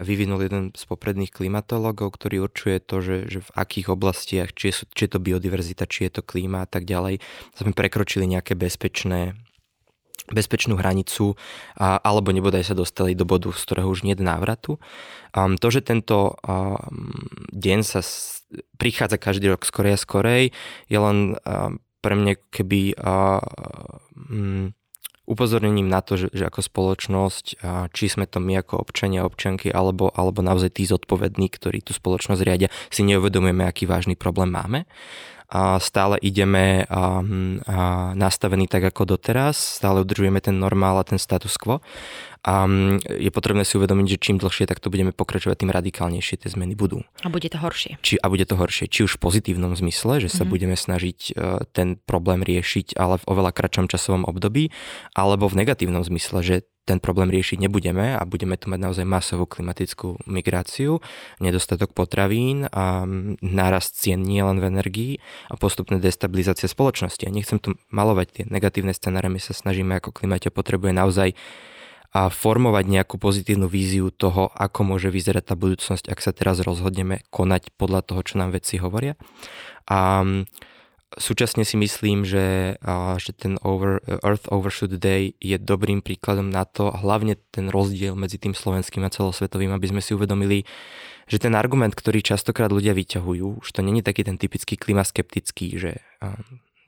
vyvinul 0.02 0.42
jeden 0.42 0.64
z 0.74 0.84
popredných 0.90 1.30
klimatologov, 1.30 2.18
ktorý 2.18 2.50
určuje 2.50 2.82
to, 2.82 3.02
že, 3.02 3.18
že 3.30 3.40
v 3.46 3.54
akých 3.54 3.88
oblastiach, 3.94 4.50
či 4.54 4.74
je, 4.74 4.90
či 4.90 5.02
je 5.06 5.12
to 5.12 5.20
biodiverzita, 5.22 5.86
či 5.86 6.10
je 6.10 6.18
to 6.18 6.22
klíma 6.26 6.66
a 6.66 6.70
tak 6.70 6.90
ďalej, 6.90 7.22
sme 7.54 7.74
prekročili 7.78 8.26
nejaké 8.26 8.58
bezpečné 8.58 9.38
bezpečnú 10.32 10.80
hranicu 10.80 11.36
a, 11.76 12.00
alebo 12.00 12.32
nebodaj 12.32 12.64
sa 12.64 12.76
dostali 12.78 13.12
do 13.12 13.28
bodu, 13.28 13.52
z 13.52 13.60
ktorého 13.68 13.92
už 13.92 14.08
nie 14.08 14.16
je 14.16 14.24
návratu. 14.24 14.80
Um, 15.36 15.60
to, 15.60 15.68
že 15.68 15.84
tento 15.84 16.40
um, 16.48 17.12
deň 17.52 17.80
sa 17.84 18.00
s, 18.00 18.48
prichádza 18.80 19.20
každý 19.20 19.52
rok 19.52 19.68
skorej 19.68 20.00
a 20.00 20.00
skorej, 20.00 20.44
je 20.88 20.96
len 20.96 21.36
um, 21.44 21.84
pre 22.00 22.16
mňa 22.16 22.34
keby 22.56 22.96
um, 23.04 24.72
upozornením 25.24 25.88
na 25.88 26.04
to, 26.04 26.20
že, 26.20 26.28
že 26.36 26.44
ako 26.48 26.60
spoločnosť, 26.60 27.46
či 27.96 28.06
sme 28.12 28.28
to 28.28 28.44
my 28.44 28.60
ako 28.60 28.80
občania, 28.80 29.24
občanky, 29.24 29.72
alebo, 29.72 30.12
alebo 30.12 30.44
naozaj 30.44 30.76
tí 30.76 30.84
zodpovední, 30.84 31.48
ktorí 31.48 31.80
tú 31.80 31.96
spoločnosť 31.96 32.42
riadia, 32.44 32.70
si 32.92 33.08
neuvedomujeme, 33.08 33.64
aký 33.64 33.88
vážny 33.88 34.20
problém 34.20 34.52
máme. 34.52 34.84
A 35.54 35.78
stále 35.78 36.18
ideme 36.18 36.82
a, 36.90 37.22
a 37.70 37.80
nastavení 38.18 38.66
tak 38.66 38.90
ako 38.90 39.06
doteraz, 39.06 39.54
stále 39.54 40.02
udržujeme 40.02 40.42
ten 40.42 40.58
normál 40.58 40.98
a 40.98 41.06
ten 41.06 41.22
status 41.22 41.54
quo 41.62 41.78
a 42.44 42.68
je 43.08 43.32
potrebné 43.32 43.64
si 43.64 43.80
uvedomiť, 43.80 44.08
že 44.16 44.18
čím 44.20 44.36
dlhšie 44.36 44.68
takto 44.68 44.92
budeme 44.92 45.16
pokračovať, 45.16 45.64
tým 45.64 45.72
radikálnejšie 45.72 46.44
tie 46.44 46.52
zmeny 46.52 46.76
budú. 46.76 47.00
A 47.24 47.32
bude 47.32 47.48
to 47.48 47.56
horšie. 47.56 47.96
Či, 48.04 48.20
a 48.20 48.28
bude 48.28 48.44
to 48.44 48.60
horšie. 48.60 48.92
Či 48.92 49.08
už 49.08 49.16
v 49.16 49.24
pozitívnom 49.24 49.72
zmysle, 49.80 50.20
že 50.20 50.28
sa 50.28 50.44
mm-hmm. 50.44 50.52
budeme 50.52 50.76
snažiť 50.76 51.20
e, 51.24 51.32
ten 51.72 51.96
problém 52.04 52.44
riešiť, 52.44 53.00
ale 53.00 53.24
v 53.24 53.28
oveľa 53.32 53.56
kratšom 53.56 53.88
časovom 53.88 54.28
období, 54.28 54.76
alebo 55.16 55.48
v 55.48 55.64
negatívnom 55.64 56.04
zmysle, 56.04 56.44
že 56.44 56.56
ten 56.84 57.00
problém 57.00 57.32
riešiť 57.32 57.64
nebudeme 57.64 58.16
a 58.16 58.22
budeme 58.28 58.60
tu 58.60 58.68
mať 58.68 58.80
naozaj 58.80 59.06
masovú 59.08 59.48
klimatickú 59.48 60.20
migráciu, 60.28 61.00
nedostatok 61.40 61.96
potravín 61.96 62.68
a 62.76 63.08
nárast 63.40 63.96
cien 63.96 64.20
nie 64.20 64.44
len 64.44 64.60
v 64.60 64.68
energii 64.68 65.14
a 65.48 65.56
postupné 65.56 66.04
destabilizácia 66.04 66.68
spoločnosti. 66.68 67.24
A 67.24 67.32
nechcem 67.32 67.58
tu 67.64 67.80
malovať 67.88 68.28
tie 68.36 68.44
negatívne 68.52 68.92
scenáre, 68.92 69.32
my 69.32 69.40
sa 69.40 69.56
snažíme 69.56 69.96
ako 69.96 70.12
klimate 70.12 70.52
potrebuje 70.52 70.92
naozaj 70.92 71.30
a 72.14 72.30
formovať 72.30 72.86
nejakú 72.86 73.18
pozitívnu 73.18 73.66
víziu 73.66 74.14
toho, 74.14 74.54
ako 74.54 74.86
môže 74.86 75.10
vyzerať 75.10 75.50
tá 75.50 75.56
budúcnosť, 75.58 76.14
ak 76.14 76.20
sa 76.22 76.30
teraz 76.30 76.62
rozhodneme 76.62 77.26
konať 77.34 77.74
podľa 77.74 78.06
toho, 78.06 78.22
čo 78.22 78.38
nám 78.38 78.54
vedci 78.54 78.78
hovoria. 78.78 79.18
A 79.90 80.22
súčasne 81.18 81.66
si 81.66 81.78
myslím, 81.78 82.24
že, 82.24 82.78
že 83.20 83.32
ten 83.34 83.58
over, 83.62 84.00
Earth 84.24 84.48
Overshoot 84.50 84.98
Day 84.98 85.34
je 85.42 85.58
dobrým 85.58 86.02
príkladom 86.02 86.50
na 86.50 86.64
to, 86.66 86.92
hlavne 86.92 87.38
ten 87.52 87.70
rozdiel 87.70 88.14
medzi 88.18 88.38
tým 88.38 88.54
slovenským 88.54 89.04
a 89.06 89.14
celosvetovým, 89.14 89.74
aby 89.74 89.90
sme 89.90 90.02
si 90.02 90.14
uvedomili, 90.14 90.66
že 91.30 91.40
ten 91.40 91.56
argument, 91.56 91.96
ktorý 91.96 92.20
častokrát 92.20 92.70
ľudia 92.70 92.92
vyťahujú, 92.92 93.64
už 93.64 93.70
to 93.72 93.80
není 93.80 94.04
taký 94.04 94.28
ten 94.28 94.36
typický 94.36 94.76
klimaskeptický, 94.76 95.80
že 95.80 95.92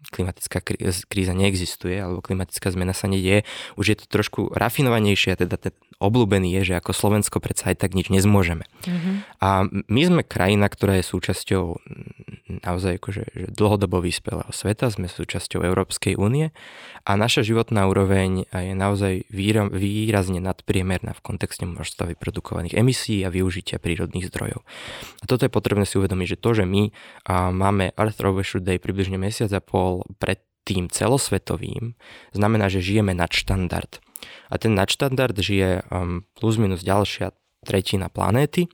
klimatická 0.06 0.62
kríza 1.10 1.34
neexistuje 1.34 1.98
alebo 1.98 2.22
klimatická 2.22 2.70
zmena 2.70 2.94
sa 2.94 3.10
nedieje. 3.10 3.42
Už 3.74 3.86
je 3.90 3.98
to 3.98 4.06
trošku 4.06 4.54
rafinovanejšie, 4.54 5.34
teda 5.34 5.58
ten 5.58 5.74
obľúbený 5.98 6.54
je, 6.62 6.74
že 6.74 6.78
ako 6.78 6.94
Slovensko 6.94 7.42
predsa 7.42 7.74
aj 7.74 7.82
tak 7.82 7.98
nič 7.98 8.14
nezmôžeme. 8.14 8.70
Mm-hmm. 8.86 9.16
A 9.42 9.66
my 9.72 10.02
sme 10.06 10.22
krajina, 10.22 10.70
ktorá 10.70 11.02
je 11.02 11.10
súčasťou 11.10 11.82
naozaj 12.46 13.02
akože, 13.02 13.24
že 13.34 13.46
dlhodobo 13.50 14.02
vyspelého 14.02 14.50
sveta, 14.54 14.94
sme 14.94 15.10
súčasťou 15.10 15.66
Európskej 15.66 16.14
únie 16.14 16.54
a 17.02 17.12
naša 17.18 17.42
životná 17.42 17.90
úroveň 17.90 18.46
je 18.54 18.74
naozaj 18.78 19.26
výrazne 19.74 20.38
nadpriemerná 20.38 21.18
v 21.18 21.24
kontexte 21.26 21.66
množstva 21.66 22.14
vyprodukovaných 22.14 22.78
emisí 22.78 23.26
a 23.26 23.34
využitia 23.34 23.82
prírodných 23.82 24.30
zdrojov. 24.30 24.62
A 25.22 25.26
toto 25.26 25.50
je 25.50 25.52
potrebné 25.54 25.90
si 25.90 25.98
uvedomiť, 25.98 26.38
že 26.38 26.42
to, 26.42 26.50
že 26.54 26.66
my 26.70 26.94
máme 27.54 27.98
Earth 27.98 28.22
Overshoot 28.22 28.62
Day 28.62 28.78
približne 28.78 29.18
mesiac 29.18 29.50
a 29.50 29.62
pol 29.62 30.06
pred 30.22 30.42
tým 30.66 30.90
celosvetovým, 30.90 31.94
znamená, 32.34 32.74
že 32.74 32.82
žijeme 32.82 33.14
nad 33.14 33.30
štandard. 33.30 34.02
A 34.50 34.58
ten 34.58 34.74
nadštandard 34.74 35.38
žije 35.38 35.86
um, 35.94 36.26
plus 36.34 36.58
minus 36.58 36.82
ďalšia 36.82 37.38
tretina 37.62 38.10
planéty, 38.10 38.66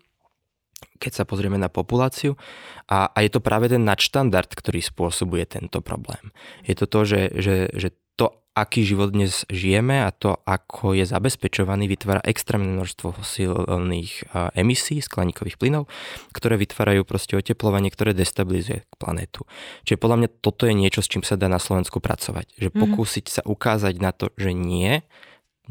keď 1.01 1.11
sa 1.17 1.23
pozrieme 1.25 1.57
na 1.57 1.73
populáciu. 1.73 2.37
A, 2.85 3.09
a 3.09 3.17
je 3.25 3.33
to 3.33 3.41
práve 3.41 3.65
ten 3.73 3.81
nadštandard, 3.81 4.53
ktorý 4.53 4.85
spôsobuje 4.85 5.49
tento 5.49 5.81
problém. 5.81 6.29
Je 6.61 6.77
to 6.77 6.85
to, 6.85 7.01
že, 7.09 7.21
že, 7.33 7.55
že 7.73 7.89
to, 8.21 8.29
aký 8.53 8.85
život 8.85 9.15
dnes 9.15 9.47
žijeme 9.49 10.05
a 10.05 10.13
to, 10.13 10.37
ako 10.45 10.93
je 10.93 11.09
zabezpečovaný, 11.09 11.89
vytvára 11.89 12.21
extrémne 12.21 12.77
množstvo 12.77 13.17
fosílnych 13.17 14.29
emisí 14.53 15.01
skleníkových 15.01 15.57
plynov, 15.57 15.89
ktoré 16.35 16.59
vytvárajú 16.61 17.07
proste 17.07 17.39
oteplovanie, 17.39 17.89
ktoré 17.89 18.13
destabilizuje 18.13 18.85
planétu. 19.01 19.47
Čiže 19.87 19.97
podľa 19.97 20.17
mňa 20.21 20.29
toto 20.43 20.69
je 20.69 20.75
niečo, 20.77 21.01
s 21.01 21.09
čím 21.09 21.25
sa 21.25 21.39
dá 21.39 21.49
na 21.49 21.57
Slovensku 21.57 21.97
pracovať. 22.03 22.53
Že 22.61 22.69
mhm. 22.69 22.77
pokúsiť 22.77 23.25
sa 23.25 23.41
ukázať 23.41 23.97
na 23.97 24.11
to, 24.13 24.29
že 24.35 24.53
nie, 24.53 25.01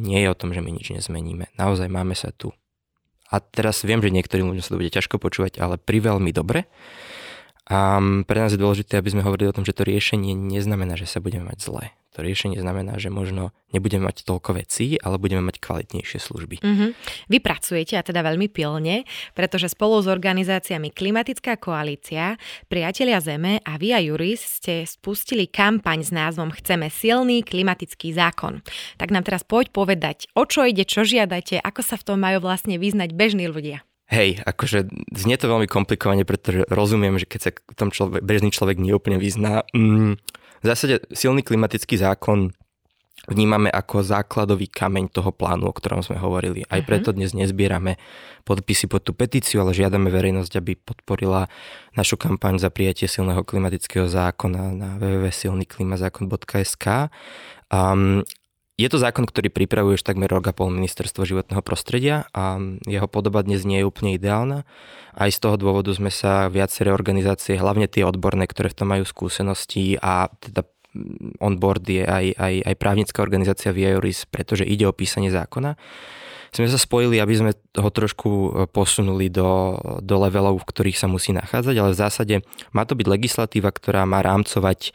nie 0.00 0.18
je 0.24 0.28
o 0.32 0.38
tom, 0.38 0.56
že 0.56 0.64
my 0.64 0.72
nič 0.72 0.90
nezmeníme. 0.96 1.52
Naozaj 1.60 1.86
máme 1.92 2.16
sa 2.16 2.32
tu. 2.32 2.56
A 3.30 3.38
teraz 3.38 3.86
viem, 3.86 4.02
že 4.02 4.10
niektorým 4.10 4.50
ľuďom 4.50 4.64
sa 4.64 4.74
to 4.74 4.80
bude 4.82 4.90
ťažko 4.90 5.22
počúvať, 5.22 5.62
ale 5.62 5.78
pri 5.78 6.02
veľmi 6.02 6.34
dobre. 6.34 6.66
A 7.70 8.02
pre 8.26 8.38
nás 8.42 8.50
je 8.50 8.58
dôležité, 8.58 8.98
aby 8.98 9.14
sme 9.14 9.22
hovorili 9.22 9.46
o 9.46 9.54
tom, 9.54 9.62
že 9.62 9.70
to 9.70 9.86
riešenie 9.86 10.34
neznamená, 10.34 10.98
že 10.98 11.06
sa 11.06 11.22
budeme 11.22 11.46
mať 11.46 11.58
zle. 11.62 11.84
To 12.18 12.26
riešenie 12.26 12.58
znamená, 12.58 12.98
že 12.98 13.06
možno 13.06 13.54
nebudeme 13.70 14.10
mať 14.10 14.26
toľko 14.26 14.58
vecí, 14.58 14.98
ale 14.98 15.22
budeme 15.22 15.46
mať 15.46 15.62
kvalitnejšie 15.62 16.18
služby. 16.18 16.58
Mm-hmm. 16.58 16.90
Vy 17.30 17.38
pracujete 17.38 17.94
a 17.94 18.02
teda 18.02 18.26
veľmi 18.26 18.50
pilne, 18.50 19.06
pretože 19.38 19.70
spolu 19.70 20.02
s 20.02 20.10
organizáciami 20.10 20.90
Klimatická 20.90 21.54
koalícia, 21.54 22.34
Priatelia 22.66 23.22
Zeme 23.22 23.62
a 23.62 23.78
Via 23.78 24.02
Juris 24.02 24.42
ste 24.42 24.82
spustili 24.82 25.46
kampaň 25.46 26.02
s 26.02 26.10
názvom 26.10 26.50
Chceme 26.50 26.90
silný 26.90 27.46
klimatický 27.46 28.10
zákon. 28.10 28.58
Tak 28.98 29.14
nám 29.14 29.22
teraz 29.22 29.46
poď 29.46 29.70
povedať, 29.70 30.26
o 30.34 30.42
čo 30.42 30.66
ide, 30.66 30.82
čo 30.82 31.06
žiadate, 31.06 31.62
ako 31.62 31.86
sa 31.86 31.94
v 31.94 32.10
tom 32.10 32.18
majú 32.18 32.42
vlastne 32.42 32.74
vyznať 32.74 33.14
bežní 33.14 33.46
ľudia. 33.46 33.86
Hej, 34.10 34.42
akože 34.42 34.90
znie 35.14 35.38
to 35.38 35.46
veľmi 35.46 35.70
komplikovane, 35.70 36.26
pretože 36.26 36.66
rozumiem, 36.66 37.14
že 37.14 37.30
keď 37.30 37.40
sa 37.40 37.50
tom 37.78 37.94
človek, 37.94 38.26
bežný 38.26 38.50
človek 38.50 38.82
neúplne 38.82 39.22
vyzná. 39.22 39.62
Mm, 39.70 40.18
v 40.60 40.64
zásade 40.66 41.06
silný 41.14 41.46
klimatický 41.46 41.94
zákon 41.94 42.50
vnímame 43.30 43.70
ako 43.70 44.02
základový 44.02 44.66
kameň 44.66 45.14
toho 45.14 45.30
plánu, 45.30 45.70
o 45.70 45.76
ktorom 45.76 46.02
sme 46.02 46.18
hovorili. 46.18 46.66
Aj 46.66 46.82
mhm. 46.82 46.86
preto 46.90 47.14
dnes 47.14 47.30
nezbierame 47.36 48.02
podpisy 48.42 48.90
pod 48.90 49.06
tú 49.06 49.14
petíciu, 49.14 49.62
ale 49.62 49.76
žiadame 49.76 50.10
verejnosť, 50.10 50.52
aby 50.58 50.74
podporila 50.74 51.46
našu 51.94 52.18
kampaň 52.18 52.58
za 52.58 52.72
prijatie 52.72 53.06
silného 53.06 53.46
klimatického 53.46 54.10
zákona 54.10 54.74
na 54.74 54.98
www.silnyklimazákon.sk. 54.98 56.86
Um, 57.70 58.26
je 58.80 58.88
to 58.88 58.96
zákon, 58.96 59.28
ktorý 59.28 59.52
pripravuje 59.52 60.00
už 60.00 60.08
takmer 60.08 60.32
rok 60.32 60.48
a 60.48 60.56
pol 60.56 60.72
ministerstvo 60.72 61.28
životného 61.28 61.60
prostredia 61.60 62.24
a 62.32 62.56
jeho 62.88 63.04
podoba 63.12 63.44
dnes 63.44 63.68
nie 63.68 63.84
je 63.84 63.88
úplne 63.88 64.16
ideálna. 64.16 64.64
Aj 65.12 65.28
z 65.28 65.36
toho 65.36 65.60
dôvodu 65.60 65.92
sme 65.92 66.08
sa 66.08 66.48
viaceré 66.48 66.88
organizácie, 66.88 67.60
hlavne 67.60 67.84
tie 67.92 68.08
odborné, 68.08 68.48
ktoré 68.48 68.72
v 68.72 68.78
tom 68.80 68.88
majú 68.88 69.04
skúsenosti 69.04 70.00
a 70.00 70.32
teda 70.32 70.64
on 71.38 71.60
board 71.60 71.84
je 71.84 72.02
aj, 72.02 72.34
aj, 72.40 72.54
aj 72.66 72.74
právnická 72.80 73.20
organizácia 73.20 73.70
Vioris, 73.70 74.24
pretože 74.24 74.64
ide 74.64 74.88
o 74.88 74.96
písanie 74.96 75.28
zákona. 75.28 75.76
Sme 76.50 76.66
sa 76.66 76.82
spojili, 76.82 77.22
aby 77.22 77.34
sme 77.36 77.52
ho 77.54 77.90
trošku 77.94 78.66
posunuli 78.74 79.30
do, 79.30 79.78
do 80.02 80.16
levelov, 80.18 80.58
v 80.58 80.66
ktorých 80.66 80.98
sa 80.98 81.06
musí 81.06 81.30
nachádzať, 81.30 81.74
ale 81.78 81.94
v 81.94 82.00
zásade 82.00 82.34
má 82.74 82.82
to 82.82 82.98
byť 82.98 83.06
legislatíva, 83.06 83.70
ktorá 83.70 84.02
má 84.02 84.18
rámcovať 84.18 84.90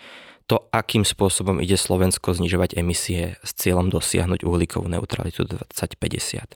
to, 0.46 0.70
akým 0.70 1.02
spôsobom 1.02 1.58
ide 1.58 1.74
Slovensko 1.74 2.38
znižovať 2.38 2.78
emisie 2.78 3.34
s 3.42 3.52
cieľom 3.58 3.90
dosiahnuť 3.90 4.46
uhlíkovú 4.46 4.86
neutralitu 4.86 5.50
2050. 5.50 6.54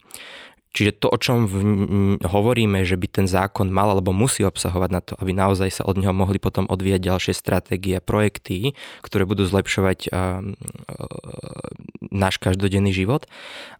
Čiže 0.70 1.02
to, 1.02 1.08
o 1.10 1.18
čom 1.18 1.50
v, 1.50 1.56
hovoríme, 2.22 2.86
že 2.86 2.94
by 2.94 3.08
ten 3.10 3.26
zákon 3.26 3.74
mal 3.74 3.90
alebo 3.90 4.14
musí 4.14 4.46
obsahovať 4.46 4.90
na 4.94 5.02
to, 5.02 5.18
aby 5.18 5.34
naozaj 5.34 5.82
sa 5.82 5.84
od 5.90 5.98
neho 5.98 6.14
mohli 6.14 6.38
potom 6.38 6.70
odvíjať 6.70 7.02
ďalšie 7.10 7.34
stratégie 7.34 7.98
a 7.98 8.06
projekty, 8.06 8.78
ktoré 9.02 9.26
budú 9.26 9.50
zlepšovať 9.50 10.14
uh, 10.14 10.46
náš 12.14 12.38
každodenný 12.38 12.94
život, 12.94 13.26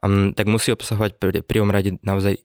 um, 0.02 0.34
tak 0.34 0.50
musí 0.50 0.74
obsahovať 0.74 1.22
pri 1.22 1.46
prvom 1.46 1.70
rade 1.70 2.02
naozaj 2.02 2.42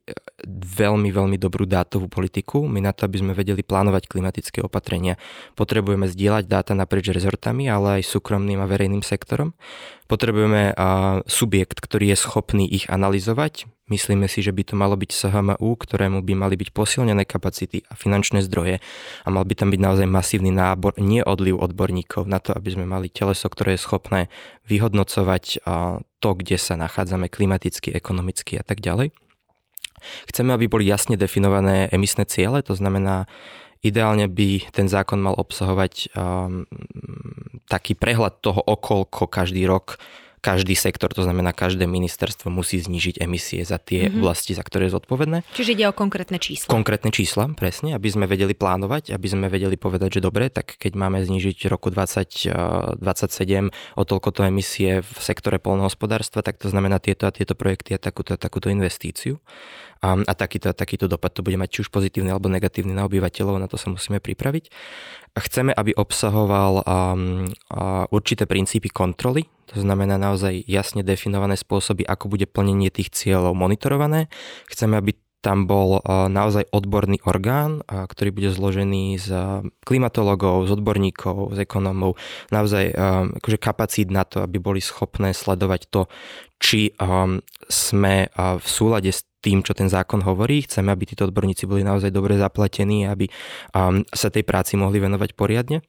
veľmi, 0.53 1.09
veľmi 1.09 1.37
dobrú 1.41 1.65
dátovú 1.65 2.13
politiku. 2.13 2.69
My 2.69 2.85
na 2.85 2.93
to, 2.93 3.09
aby 3.09 3.25
sme 3.25 3.33
vedeli 3.33 3.65
plánovať 3.65 4.13
klimatické 4.13 4.61
opatrenia, 4.61 5.17
potrebujeme 5.57 6.05
zdieľať 6.05 6.45
dáta 6.45 6.73
naprieč 6.77 7.09
rezortami, 7.17 7.73
ale 7.73 8.01
aj 8.01 8.13
súkromným 8.13 8.61
a 8.61 8.69
verejným 8.69 9.01
sektorom. 9.01 9.57
Potrebujeme 10.05 10.77
subjekt, 11.25 11.81
ktorý 11.81 12.13
je 12.13 12.19
schopný 12.21 12.65
ich 12.69 12.93
analyzovať, 12.93 13.69
Myslíme 13.85 14.33
si, 14.33 14.41
že 14.41 14.49
by 14.49 14.65
to 14.65 14.81
malo 14.81 14.97
byť 14.97 15.13
SHMU, 15.13 15.77
ktorému 15.77 16.25
by 16.25 16.33
mali 16.33 16.57
byť 16.57 16.73
posilnené 16.73 17.29
kapacity 17.29 17.85
a 17.85 17.93
finančné 17.93 18.41
zdroje 18.41 18.81
a 18.81 19.29
mal 19.29 19.45
by 19.45 19.53
tam 19.53 19.69
byť 19.69 19.77
naozaj 19.77 20.09
masívny 20.09 20.49
nábor, 20.49 20.97
nie 20.97 21.21
odliv 21.21 21.61
odborníkov 21.61 22.25
na 22.25 22.41
to, 22.41 22.57
aby 22.57 22.73
sme 22.73 22.89
mali 22.89 23.13
teleso, 23.13 23.45
ktoré 23.45 23.77
je 23.77 23.85
schopné 23.85 24.33
vyhodnocovať 24.65 25.69
to, 26.17 26.31
kde 26.33 26.57
sa 26.57 26.81
nachádzame 26.81 27.29
klimaticky, 27.29 27.93
ekonomicky 27.93 28.57
a 28.57 28.65
tak 28.65 28.81
ďalej. 28.81 29.13
Chceme, 30.33 30.57
aby 30.57 30.65
boli 30.65 30.89
jasne 30.89 31.21
definované 31.21 31.93
emisné 31.93 32.25
ciele, 32.25 32.65
to 32.65 32.73
znamená, 32.73 33.29
ideálne 33.85 34.27
by 34.33 34.73
ten 34.73 34.89
zákon 34.89 35.21
mal 35.21 35.37
obsahovať 35.37 36.17
um, 36.17 36.65
taký 37.69 37.93
prehľad 37.95 38.41
toho, 38.41 38.59
okolko 38.59 39.29
každý 39.29 39.69
rok 39.69 40.01
každý 40.45 40.77
sektor, 40.77 41.09
to 41.09 41.25
znamená 41.25 41.57
každé 41.57 41.89
ministerstvo 41.89 42.53
musí 42.53 42.77
znížiť 42.77 43.25
emisie 43.25 43.65
za 43.65 43.81
tie 43.81 44.05
mm-hmm. 44.05 44.21
oblasti, 44.21 44.53
za 44.53 44.61
ktoré 44.61 44.93
je 44.93 45.01
zodpovedné. 45.01 45.41
Čiže 45.57 45.73
ide 45.73 45.89
o 45.89 45.97
konkrétne 45.97 46.37
čísla. 46.37 46.69
Konkrétne 46.69 47.09
čísla, 47.09 47.49
presne, 47.57 47.97
aby 47.97 48.13
sme 48.13 48.29
vedeli 48.29 48.53
plánovať, 48.53 49.17
aby 49.17 49.27
sme 49.33 49.49
vedeli 49.49 49.81
povedať, 49.81 50.21
že 50.21 50.21
dobre, 50.21 50.53
tak 50.53 50.77
keď 50.77 50.93
máme 51.01 51.25
znížiť 51.25 51.73
roku 51.73 51.89
2027 51.89 53.01
o 53.97 54.03
toľkoto 54.05 54.45
emisie 54.45 55.01
v 55.01 55.17
sektore 55.17 55.57
polnohospodárstva, 55.57 56.45
tak 56.45 56.61
to 56.61 56.69
znamená 56.69 57.01
tieto 57.01 57.25
a 57.25 57.33
tieto 57.33 57.57
projekty 57.57 57.97
a 57.97 57.99
takúto 57.99 58.37
a 58.37 58.39
takúto 58.39 58.69
investíciu. 58.69 59.41
A, 60.05 60.21
a 60.21 60.33
takýto, 60.37 60.69
takýto 60.77 61.09
dopad 61.09 61.33
to 61.33 61.41
bude 61.41 61.57
mať 61.57 61.81
či 61.81 61.89
už 61.89 61.89
pozitívny 61.89 62.29
alebo 62.29 62.53
negatívny 62.53 62.93
na 62.93 63.09
obyvateľov, 63.09 63.57
na 63.57 63.73
to 63.73 63.81
sa 63.81 63.89
musíme 63.89 64.21
pripraviť. 64.21 64.69
Chceme, 65.35 65.75
aby 65.75 65.95
obsahoval 65.99 66.87
um, 66.87 67.51
uh, 67.75 68.07
určité 68.15 68.47
princípy 68.47 68.87
kontroly, 68.87 69.51
to 69.67 69.83
znamená 69.83 70.15
naozaj 70.15 70.63
jasne 70.71 71.03
definované 71.03 71.59
spôsoby, 71.59 72.07
ako 72.07 72.31
bude 72.31 72.47
plnenie 72.47 72.95
tých 72.95 73.11
cieľov 73.11 73.59
monitorované. 73.59 74.31
Chceme, 74.71 75.01
aby 75.01 75.19
tam 75.45 75.69
bol 75.69 76.01
naozaj 76.09 76.73
odborný 76.73 77.21
orgán, 77.29 77.85
ktorý 77.85 78.33
bude 78.33 78.49
zložený 78.49 79.21
z 79.21 79.29
klimatologov, 79.85 80.65
z 80.65 80.81
odborníkov, 80.81 81.53
z 81.53 81.69
ekonómov, 81.69 82.17
naozaj 82.49 82.97
akože 83.45 83.61
kapacít 83.61 84.09
na 84.09 84.25
to, 84.25 84.41
aby 84.41 84.57
boli 84.57 84.81
schopné 84.81 85.37
sledovať 85.37 85.93
to, 85.93 86.09
či 86.57 86.97
sme 87.69 88.33
v 88.33 88.65
súlade 88.65 89.13
s 89.13 89.29
tým, 89.45 89.61
čo 89.61 89.77
ten 89.77 89.93
zákon 89.93 90.25
hovorí. 90.25 90.65
Chceme, 90.65 90.89
aby 90.89 91.05
títo 91.05 91.29
odborníci 91.29 91.69
boli 91.69 91.85
naozaj 91.85 92.09
dobre 92.09 92.41
zaplatení, 92.41 93.05
aby 93.05 93.29
sa 94.09 94.29
tej 94.33 94.41
práci 94.49 94.81
mohli 94.81 95.05
venovať 95.05 95.37
poriadne. 95.37 95.85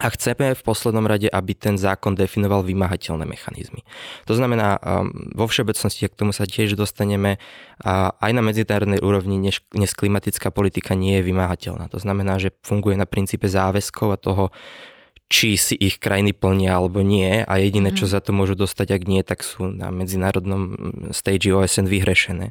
A 0.00 0.08
chceme 0.08 0.56
v 0.56 0.62
poslednom 0.64 1.04
rade, 1.04 1.28
aby 1.28 1.52
ten 1.52 1.76
zákon 1.76 2.16
definoval 2.16 2.64
vymahateľné 2.64 3.28
mechanizmy. 3.28 3.84
To 4.24 4.32
znamená, 4.32 4.80
um, 4.80 5.12
vo 5.36 5.44
všeobecnosti, 5.44 6.08
k 6.08 6.16
tomu 6.16 6.32
sa 6.32 6.48
tiež 6.48 6.72
dostaneme, 6.72 7.36
aj 7.84 8.32
na 8.32 8.40
medzinárodnej 8.40 9.04
úrovni 9.04 9.36
dnes 9.52 9.92
klimatická 9.92 10.48
politika 10.48 10.96
nie 10.96 11.20
je 11.20 11.28
vymahateľná. 11.28 11.92
To 11.92 12.00
znamená, 12.00 12.40
že 12.40 12.56
funguje 12.64 12.96
na 12.96 13.04
princípe 13.04 13.44
záväzkov 13.44 14.08
a 14.08 14.16
toho, 14.16 14.44
či 15.30 15.54
si 15.54 15.78
ich 15.78 16.02
krajiny 16.02 16.34
plnia 16.34 16.74
alebo 16.74 17.06
nie 17.06 17.46
a 17.46 17.54
jediné, 17.62 17.94
čo 17.94 18.10
mhm. 18.10 18.12
za 18.12 18.20
to 18.20 18.34
môžu 18.34 18.58
dostať, 18.58 18.98
ak 18.98 19.02
nie, 19.06 19.22
tak 19.22 19.46
sú 19.46 19.70
na 19.70 19.94
medzinárodnom 19.94 20.74
stage 21.14 21.54
OSN 21.54 21.86
vyhrešené. 21.86 22.50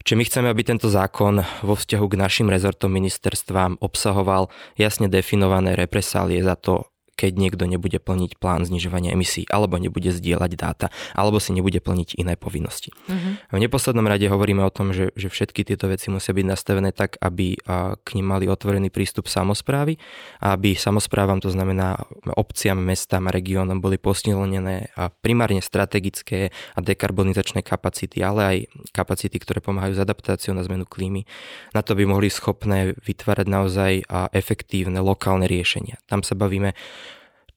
Čiže 0.00 0.16
my 0.16 0.24
chceme, 0.24 0.48
aby 0.48 0.62
tento 0.64 0.88
zákon 0.88 1.44
vo 1.60 1.74
vzťahu 1.76 2.06
k 2.08 2.16
našim 2.16 2.48
rezortom 2.48 2.88
ministerstvám 2.96 3.76
obsahoval 3.84 4.48
jasne 4.80 5.12
definované 5.12 5.76
represálie 5.76 6.40
za 6.40 6.56
to, 6.56 6.88
keď 7.16 7.32
niekto 7.34 7.64
nebude 7.64 7.96
plniť 7.96 8.36
plán 8.36 8.68
znižovania 8.68 9.16
emisí, 9.16 9.48
alebo 9.48 9.80
nebude 9.80 10.12
zdieľať 10.12 10.52
dáta, 10.54 10.86
alebo 11.16 11.40
si 11.40 11.56
nebude 11.56 11.80
plniť 11.80 12.20
iné 12.20 12.36
povinnosti. 12.36 12.92
Uh-huh. 13.08 13.40
V 13.56 13.58
neposlednom 13.58 14.04
rade 14.04 14.28
hovoríme 14.28 14.60
o 14.62 14.70
tom, 14.70 14.92
že, 14.92 15.10
že 15.16 15.32
všetky 15.32 15.64
tieto 15.64 15.88
veci 15.88 16.12
musia 16.12 16.36
byť 16.36 16.46
nastavené 16.46 16.92
tak, 16.92 17.16
aby 17.24 17.56
k 18.04 18.08
nim 18.14 18.26
mali 18.28 18.46
otvorený 18.46 18.92
prístup 18.92 19.32
samozprávy, 19.32 19.96
aby 20.44 20.76
samozprávam, 20.76 21.40
to 21.40 21.48
znamená 21.48 21.96
obciam, 22.36 22.76
mestám 22.76 23.26
a 23.26 23.34
regiónom 23.34 23.80
boli 23.80 23.96
posilnené 23.96 24.92
primárne 25.24 25.64
strategické 25.64 26.52
a 26.76 26.84
dekarbonizačné 26.84 27.64
kapacity, 27.64 28.20
ale 28.20 28.40
aj 28.44 28.56
kapacity, 28.92 29.40
ktoré 29.40 29.64
pomáhajú 29.64 29.96
s 29.96 30.04
adaptáciou 30.04 30.52
na 30.52 30.60
zmenu 30.68 30.84
klímy. 30.84 31.24
Na 31.72 31.80
to 31.80 31.96
by 31.96 32.04
mohli 32.04 32.28
schopné 32.28 32.92
vytvárať 33.00 33.46
naozaj 33.48 33.92
efektívne 34.36 35.00
lokálne 35.00 35.48
riešenia. 35.48 35.96
Tam 36.04 36.20
sa 36.20 36.36
bavíme 36.36 36.76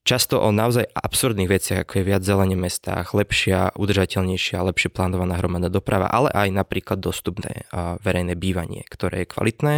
často 0.07 0.41
o 0.41 0.49
naozaj 0.49 0.89
absurdných 0.89 1.51
veciach, 1.51 1.79
ako 1.85 2.01
je 2.01 2.07
viac 2.07 2.21
zelenie 2.25 2.57
mestách, 2.57 3.13
lepšia, 3.13 3.77
udržateľnejšia, 3.77 4.63
lepšie 4.63 4.89
plánovaná 4.89 5.37
hromadná 5.37 5.69
doprava, 5.69 6.09
ale 6.09 6.33
aj 6.33 6.49
napríklad 6.49 6.97
dostupné 6.97 7.69
verejné 8.01 8.33
bývanie, 8.33 8.87
ktoré 8.89 9.23
je 9.23 9.31
kvalitné, 9.31 9.75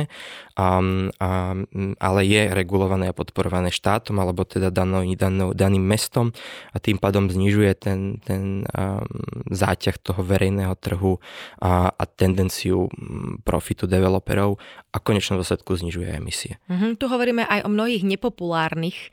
ale 1.97 2.21
je 2.23 2.41
regulované 2.53 3.11
a 3.11 3.17
podporované 3.17 3.73
štátom 3.73 4.19
alebo 4.21 4.45
teda 4.45 4.69
danou, 4.69 5.03
danou, 5.17 5.51
daným 5.57 5.83
mestom 5.83 6.31
a 6.71 6.77
tým 6.77 7.01
pádom 7.01 7.27
znižuje 7.27 7.71
ten, 7.81 8.21
ten 8.21 8.63
záťah 9.49 9.97
toho 9.99 10.21
verejného 10.21 10.77
trhu 10.77 11.17
a, 11.59 11.91
a 11.91 12.03
tendenciu 12.05 12.87
profitu 13.41 13.89
developerov 13.89 14.61
a 14.91 14.97
konečnom 14.99 15.39
dôsledku 15.39 15.75
znižuje 15.75 16.13
emisie. 16.13 16.59
Mm-hmm, 16.67 16.99
tu 16.99 17.07
hovoríme 17.07 17.47
aj 17.47 17.63
o 17.65 17.69
mnohých 17.71 18.03
nepopulárnych 18.05 19.09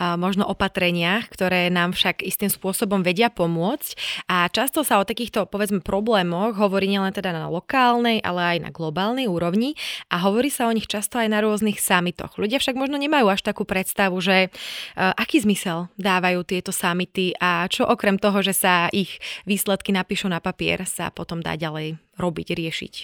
možno 0.00 0.47
opatreniach, 0.48 1.28
ktoré 1.28 1.68
nám 1.68 1.92
však 1.92 2.24
istým 2.24 2.48
spôsobom 2.48 3.04
vedia 3.04 3.28
pomôcť 3.28 4.24
a 4.32 4.48
často 4.48 4.80
sa 4.80 4.96
o 4.96 5.04
takýchto 5.04 5.44
povedzme 5.44 5.84
problémoch 5.84 6.56
hovorí 6.56 6.88
nielen 6.88 7.12
teda 7.12 7.36
na 7.36 7.52
lokálnej, 7.52 8.24
ale 8.24 8.56
aj 8.56 8.58
na 8.64 8.70
globálnej 8.72 9.28
úrovni 9.28 9.76
a 10.08 10.24
hovorí 10.24 10.48
sa 10.48 10.66
o 10.66 10.72
nich 10.72 10.88
často 10.88 11.20
aj 11.20 11.28
na 11.28 11.44
rôznych 11.44 11.76
samitoch. 11.76 12.40
Ľudia 12.40 12.56
však 12.58 12.80
možno 12.80 12.96
nemajú 12.96 13.28
až 13.28 13.44
takú 13.44 13.68
predstavu, 13.68 14.16
že 14.24 14.48
uh, 14.48 15.12
aký 15.14 15.44
zmysel 15.44 15.92
dávajú 16.00 16.40
tieto 16.48 16.72
samity 16.72 17.36
a 17.36 17.68
čo 17.68 17.84
okrem 17.84 18.16
toho, 18.16 18.40
že 18.40 18.56
sa 18.56 18.88
ich 18.88 19.20
výsledky 19.44 19.92
napíšu 19.92 20.32
na 20.32 20.40
papier, 20.40 20.80
sa 20.88 21.12
potom 21.12 21.44
dá 21.44 21.54
ďalej 21.54 22.00
robiť, 22.16 22.56
riešiť. 22.56 22.94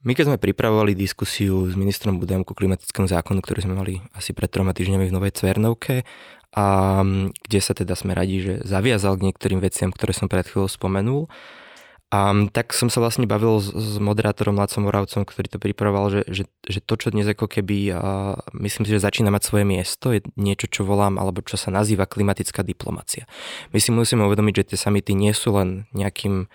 My 0.00 0.16
keď 0.16 0.32
sme 0.32 0.40
pripravovali 0.40 0.96
diskusiu 0.96 1.68
s 1.68 1.76
ministrom 1.76 2.16
Budajom 2.16 2.40
ku 2.40 2.56
klimatickému 2.56 3.04
zákonu, 3.04 3.44
ktorý 3.44 3.68
sme 3.68 3.76
mali 3.76 4.00
asi 4.16 4.32
pred 4.32 4.48
troma 4.48 4.72
týždňami 4.72 5.04
v 5.04 5.12
Novej 5.12 5.36
Cvernovke, 5.36 6.08
a 6.50 7.00
kde 7.46 7.60
sa 7.62 7.72
teda 7.78 7.94
sme 7.94 8.14
radi, 8.14 8.42
že 8.42 8.54
zaviazal 8.66 9.14
k 9.18 9.30
niektorým 9.30 9.62
veciam, 9.62 9.94
ktoré 9.94 10.10
som 10.10 10.26
pred 10.26 10.46
chvíľou 10.46 10.66
spomenul, 10.66 11.30
a 12.10 12.34
tak 12.50 12.74
som 12.74 12.90
sa 12.90 12.98
vlastne 12.98 13.22
bavil 13.22 13.62
s, 13.62 13.70
s 13.70 14.02
moderátorom 14.02 14.58
Lacom 14.58 14.82
Moravcom, 14.82 15.22
ktorý 15.22 15.46
to 15.46 15.62
pripravoval, 15.62 16.10
že, 16.10 16.22
že, 16.26 16.44
že 16.66 16.82
to, 16.82 16.98
čo 16.98 17.14
dnes 17.14 17.30
ako 17.30 17.46
keby, 17.46 17.94
a 17.94 18.34
myslím 18.50 18.82
si, 18.82 18.98
že 18.98 19.06
začína 19.06 19.30
mať 19.30 19.46
svoje 19.46 19.62
miesto, 19.62 20.10
je 20.10 20.26
niečo, 20.34 20.66
čo 20.66 20.82
volám, 20.82 21.22
alebo 21.22 21.38
čo 21.46 21.54
sa 21.54 21.70
nazýva 21.70 22.10
klimatická 22.10 22.66
diplomacia. 22.66 23.30
My 23.70 23.78
si 23.78 23.94
musíme 23.94 24.26
uvedomiť, 24.26 24.54
že 24.58 24.68
tie 24.74 24.78
samity 24.90 25.14
nie 25.14 25.30
sú 25.30 25.54
len 25.54 25.86
nejakým 25.94 26.50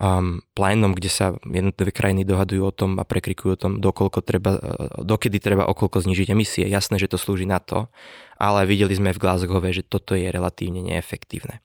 um, 0.00 0.40
plénom, 0.56 0.96
kde 0.96 1.12
sa 1.12 1.36
jednotlivé 1.44 1.92
krajiny 1.92 2.24
dohadujú 2.24 2.62
o 2.64 2.72
tom 2.72 2.96
a 2.96 3.04
prekrikujú 3.04 3.50
o 3.54 3.60
tom, 3.60 3.72
dokoľko 3.78 4.18
treba, 4.24 4.56
dokedy 5.04 5.36
treba 5.38 5.68
okolko 5.68 6.00
znižiť 6.00 6.28
emisie. 6.32 6.64
Jasné, 6.64 6.96
že 6.96 7.12
to 7.12 7.20
slúži 7.20 7.44
na 7.44 7.60
to, 7.60 7.92
ale 8.40 8.64
videli 8.64 8.96
sme 8.96 9.12
v 9.12 9.20
Glasgow, 9.20 9.60
že 9.68 9.84
toto 9.84 10.16
je 10.16 10.32
relatívne 10.32 10.80
neefektívne. 10.80 11.60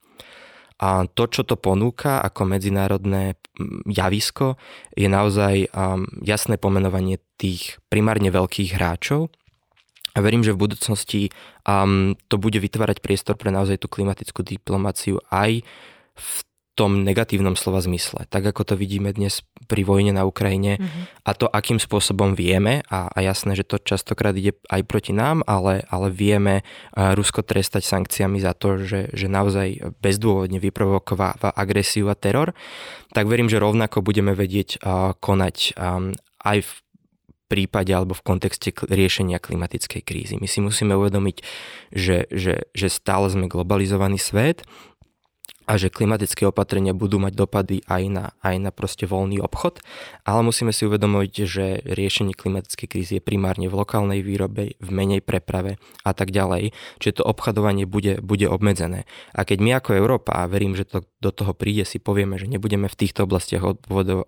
A 0.76 1.08
to, 1.08 1.32
čo 1.32 1.48
to 1.48 1.56
ponúka 1.56 2.20
ako 2.20 2.52
medzinárodné 2.52 3.40
javisko, 3.88 4.60
je 4.92 5.08
naozaj 5.08 5.72
um, 5.72 6.04
jasné 6.20 6.60
pomenovanie 6.60 7.24
tých 7.40 7.80
primárne 7.88 8.28
veľkých 8.28 8.76
hráčov. 8.76 9.32
A 10.16 10.24
verím, 10.24 10.44
že 10.44 10.52
v 10.52 10.68
budúcnosti 10.68 11.22
um, 11.64 12.20
to 12.28 12.36
bude 12.36 12.60
vytvárať 12.60 13.00
priestor 13.00 13.40
pre 13.40 13.56
naozaj 13.56 13.84
tú 13.84 13.88
klimatickú 13.88 14.44
diplomáciu 14.44 15.24
aj 15.32 15.64
v 16.16 16.30
tom 16.76 17.08
negatívnom 17.08 17.56
slova 17.56 17.80
zmysle, 17.80 18.28
tak 18.28 18.44
ako 18.44 18.68
to 18.68 18.76
vidíme 18.76 19.16
dnes 19.16 19.48
pri 19.72 19.88
vojne 19.88 20.12
na 20.12 20.28
Ukrajine 20.28 20.78
mm-hmm. 20.78 21.04
a 21.24 21.32
to, 21.32 21.48
akým 21.48 21.80
spôsobom 21.80 22.36
vieme, 22.36 22.84
a, 22.92 23.08
a 23.08 23.18
jasné, 23.24 23.56
že 23.56 23.64
to 23.64 23.80
častokrát 23.80 24.36
ide 24.36 24.60
aj 24.68 24.84
proti 24.84 25.16
nám, 25.16 25.42
ale, 25.48 25.88
ale 25.88 26.12
vieme 26.12 26.68
Rusko 26.94 27.48
trestať 27.48 27.88
sankciami 27.88 28.44
za 28.44 28.52
to, 28.52 28.84
že, 28.84 29.10
že 29.16 29.32
naozaj 29.32 29.98
bezdôvodne 30.04 30.60
vyprovokováva 30.60 31.56
agresiu 31.56 32.12
a 32.12 32.16
teror, 32.20 32.52
tak 33.16 33.32
verím, 33.32 33.48
že 33.48 33.64
rovnako 33.64 34.04
budeme 34.04 34.36
vedieť 34.36 34.84
konať 35.24 35.80
aj 36.46 36.58
v 36.62 36.72
prípade 37.46 37.94
alebo 37.94 38.18
v 38.18 38.26
kontexte 38.26 38.74
riešenia 38.74 39.38
klimatickej 39.38 40.02
krízy. 40.02 40.36
My 40.42 40.50
si 40.50 40.66
musíme 40.66 40.98
uvedomiť, 40.98 41.46
že, 41.94 42.26
že, 42.34 42.66
že 42.74 42.88
stále 42.90 43.30
sme 43.30 43.46
globalizovaný 43.46 44.18
svet 44.18 44.66
a 45.66 45.82
že 45.82 45.90
klimatické 45.90 46.46
opatrenia 46.46 46.94
budú 46.94 47.18
mať 47.18 47.34
dopady 47.34 47.78
aj 47.90 48.04
na, 48.10 48.26
aj 48.46 48.56
na 48.62 48.72
proste 48.72 49.10
voľný 49.10 49.42
obchod, 49.42 49.82
ale 50.26 50.46
musíme 50.46 50.70
si 50.70 50.86
uvedomiť, 50.86 51.34
že 51.46 51.66
riešenie 51.86 52.38
klimatickej 52.38 52.88
krízy 52.90 53.14
je 53.18 53.24
primárne 53.24 53.66
v 53.66 53.78
lokálnej 53.78 54.22
výrobe, 54.22 54.78
v 54.78 54.90
menej 54.90 55.26
preprave 55.26 55.82
a 56.06 56.12
tak 56.14 56.30
ďalej, 56.30 56.72
čiže 57.02 57.22
to 57.22 57.24
obchodovanie 57.26 57.90
bude, 57.90 58.22
bude 58.22 58.46
obmedzené. 58.46 59.10
A 59.34 59.42
keď 59.44 59.58
my 59.62 59.72
ako 59.82 59.98
Európa, 59.98 60.38
a 60.38 60.50
verím, 60.50 60.78
že 60.78 60.86
to 60.86 61.06
do 61.26 61.34
toho 61.34 61.58
príde, 61.58 61.88
si 61.90 61.98
povieme, 61.98 62.38
že 62.38 62.46
nebudeme 62.46 62.86
v 62.86 63.00
týchto 63.00 63.26
oblastiach 63.26 63.66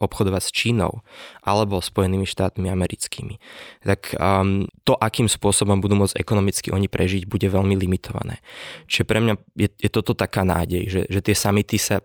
obchodovať 0.01 0.41
s 0.41 0.51
Čínou 0.51 1.05
alebo 1.45 1.77
Spojenými 1.77 2.25
štátmi 2.25 2.71
americkými, 2.73 3.37
tak 3.85 4.17
um, 4.17 4.65
to, 4.81 4.97
akým 4.97 5.29
spôsobom 5.29 5.77
budú 5.77 5.93
môcť 5.99 6.17
ekonomicky 6.17 6.73
oni 6.73 6.89
prežiť, 6.89 7.29
bude 7.29 7.45
veľmi 7.45 7.77
limitované. 7.77 8.41
Čiže 8.89 9.03
pre 9.05 9.19
mňa 9.21 9.33
je, 9.53 9.69
je 9.77 9.89
toto 9.93 10.17
taká 10.17 10.41
nádej, 10.41 10.89
že, 10.89 11.01
že 11.05 11.19
tie 11.27 11.35
samity 11.35 11.75
sa 11.75 11.99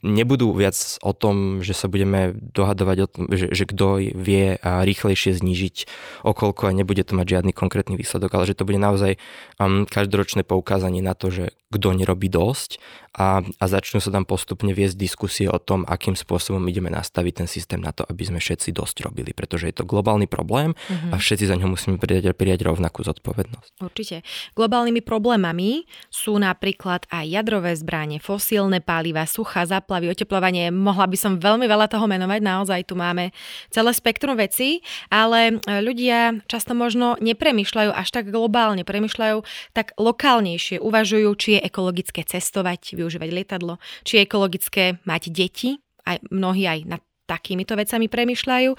nebudú 0.00 0.56
viac 0.56 0.72
o 1.04 1.12
tom, 1.12 1.60
že 1.60 1.76
sa 1.76 1.84
budeme 1.92 2.32
dohadovať 2.32 2.96
o 3.04 3.08
tom, 3.08 3.22
že, 3.28 3.52
že 3.52 3.68
kto 3.68 4.00
vie 4.16 4.56
rýchlejšie 4.64 5.36
znížiť 5.36 5.76
okolko 6.24 6.72
a 6.72 6.76
nebude 6.76 7.04
to 7.04 7.12
mať 7.12 7.26
žiadny 7.36 7.52
konkrétny 7.52 7.94
výsledok, 8.00 8.32
ale 8.32 8.48
že 8.48 8.56
to 8.56 8.64
bude 8.64 8.80
naozaj 8.80 9.20
um, 9.60 9.84
každoročné 9.84 10.48
poukázanie 10.48 11.04
na 11.04 11.12
to, 11.12 11.28
že 11.28 11.52
kto 11.76 11.92
nerobí 11.92 12.32
dosť 12.32 12.80
a, 13.16 13.40
a 13.40 13.64
začnú 13.64 13.96
sa 14.04 14.12
tam 14.12 14.28
postupne 14.28 14.76
viesť 14.76 14.92
diskusie 14.92 15.48
o 15.48 15.56
tom, 15.56 15.88
akým 15.88 16.12
spôsobom 16.12 16.60
ideme 16.68 16.92
nastaviť 16.92 17.32
ten 17.32 17.48
systém 17.48 17.80
na 17.80 17.88
to, 17.88 18.04
aby 18.04 18.28
sme 18.28 18.36
všetci 18.36 18.76
dosť 18.76 19.08
robili, 19.08 19.32
pretože 19.32 19.72
je 19.72 19.76
to 19.76 19.88
globálny 19.88 20.28
problém 20.28 20.76
mm-hmm. 20.76 21.12
a 21.12 21.16
všetci 21.16 21.48
za 21.48 21.56
ňo 21.56 21.72
musíme 21.72 21.96
prijať, 21.96 22.36
prijať 22.36 22.68
rovnakú 22.68 23.00
zodpovednosť. 23.08 23.80
Určite. 23.80 24.20
Globálnymi 24.52 25.00
problémami 25.00 25.88
sú 26.12 26.36
napríklad 26.36 27.08
aj 27.08 27.24
jadrové 27.24 27.72
zbranie, 27.72 28.20
fosílne 28.20 28.84
paliva, 28.84 29.24
suchá 29.24 29.64
zaplavy, 29.64 30.12
oteplovanie. 30.12 30.68
Mohla 30.68 31.08
by 31.08 31.16
som 31.16 31.32
veľmi 31.40 31.64
veľa 31.64 31.88
toho 31.88 32.04
menovať, 32.04 32.40
naozaj 32.44 32.80
tu 32.84 33.00
máme 33.00 33.32
celé 33.72 33.90
spektrum 33.96 34.36
vecí, 34.36 34.84
ale 35.08 35.56
ľudia 35.64 36.44
často 36.52 36.76
možno 36.76 37.16
nepremýšľajú 37.24 37.96
až 37.96 38.08
tak 38.12 38.28
globálne, 38.28 38.84
premýšľajú 38.84 39.40
tak 39.72 39.96
lokálnejšie, 39.96 40.84
uvažujú, 40.84 41.28
či 41.40 41.48
je 41.56 41.60
ekologické 41.66 42.22
cestovať, 42.22 42.94
využívať 42.94 43.30
lietadlo, 43.34 43.82
či 44.06 44.18
je 44.18 44.24
ekologické 44.24 44.84
mať 45.02 45.34
deti, 45.34 45.82
aj 46.06 46.22
mnohí 46.30 46.64
aj 46.64 46.80
nad 46.86 47.02
takýmito 47.26 47.74
vecami 47.74 48.06
premyšľajú. 48.06 48.70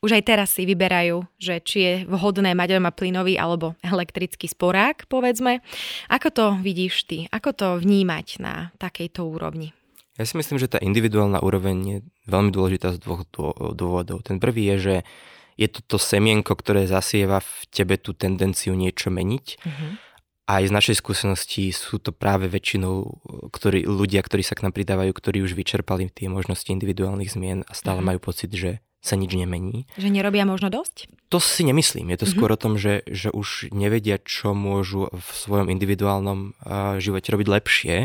Už 0.00 0.10
aj 0.14 0.22
teraz 0.22 0.54
si 0.54 0.62
vyberajú, 0.62 1.26
že 1.36 1.58
či 1.60 1.78
je 1.82 1.94
vhodné 2.06 2.54
mať 2.54 2.78
doma 2.78 2.94
plynový 2.94 3.34
alebo 3.34 3.74
elektrický 3.82 4.46
sporák, 4.46 5.10
povedzme. 5.10 5.60
Ako 6.06 6.30
to 6.30 6.46
vidíš 6.62 7.10
ty? 7.10 7.18
Ako 7.34 7.50
to 7.52 7.68
vnímať 7.82 8.38
na 8.38 8.70
takejto 8.78 9.26
úrovni? 9.26 9.74
Ja 10.16 10.24
si 10.24 10.38
myslím, 10.38 10.56
že 10.56 10.70
tá 10.70 10.78
individuálna 10.80 11.44
úroveň 11.44 11.76
je 11.84 11.98
veľmi 12.30 12.48
dôležitá 12.48 12.96
z 12.96 13.02
dvoch 13.04 13.28
dôvodov. 13.76 14.24
Ten 14.24 14.40
prvý 14.40 14.72
je, 14.72 14.76
že 14.78 14.96
je 15.60 15.68
to 15.68 15.84
to 15.84 15.96
semienko, 16.00 16.56
ktoré 16.56 16.88
zasieva 16.88 17.44
v 17.44 17.52
tebe 17.68 18.00
tú 18.00 18.16
tendenciu 18.16 18.72
niečo 18.72 19.12
meniť. 19.12 19.46
Uh-huh 19.60 20.06
aj 20.46 20.70
z 20.70 20.72
našej 20.72 20.96
skúsenosti 21.02 21.74
sú 21.74 21.98
to 21.98 22.14
práve 22.14 22.46
väčšinou 22.46 23.18
ktorí, 23.50 23.82
ľudia, 23.82 24.22
ktorí 24.22 24.46
sa 24.46 24.54
k 24.54 24.62
nám 24.62 24.74
pridávajú, 24.78 25.10
ktorí 25.10 25.42
už 25.42 25.58
vyčerpali 25.58 26.06
tie 26.14 26.30
možnosti 26.30 26.70
individuálnych 26.70 27.34
zmien 27.34 27.66
a 27.66 27.72
stále 27.74 27.98
mm. 27.98 28.06
majú 28.06 28.18
pocit, 28.30 28.54
že 28.54 28.78
sa 29.06 29.14
nič 29.14 29.38
nemení. 29.38 29.86
Že 29.94 30.10
nerobia 30.10 30.42
možno 30.42 30.66
dosť? 30.66 31.06
To 31.30 31.38
si 31.38 31.62
nemyslím. 31.62 32.10
Je 32.10 32.18
to 32.18 32.26
mm-hmm. 32.26 32.34
skôr 32.34 32.50
o 32.50 32.58
tom, 32.58 32.74
že, 32.74 33.06
že 33.06 33.30
už 33.30 33.70
nevedia, 33.70 34.18
čo 34.18 34.50
môžu 34.50 35.06
v 35.14 35.28
svojom 35.30 35.70
individuálnom 35.70 36.54
uh, 36.58 36.98
živote 36.98 37.30
robiť 37.30 37.46
lepšie 37.46 37.96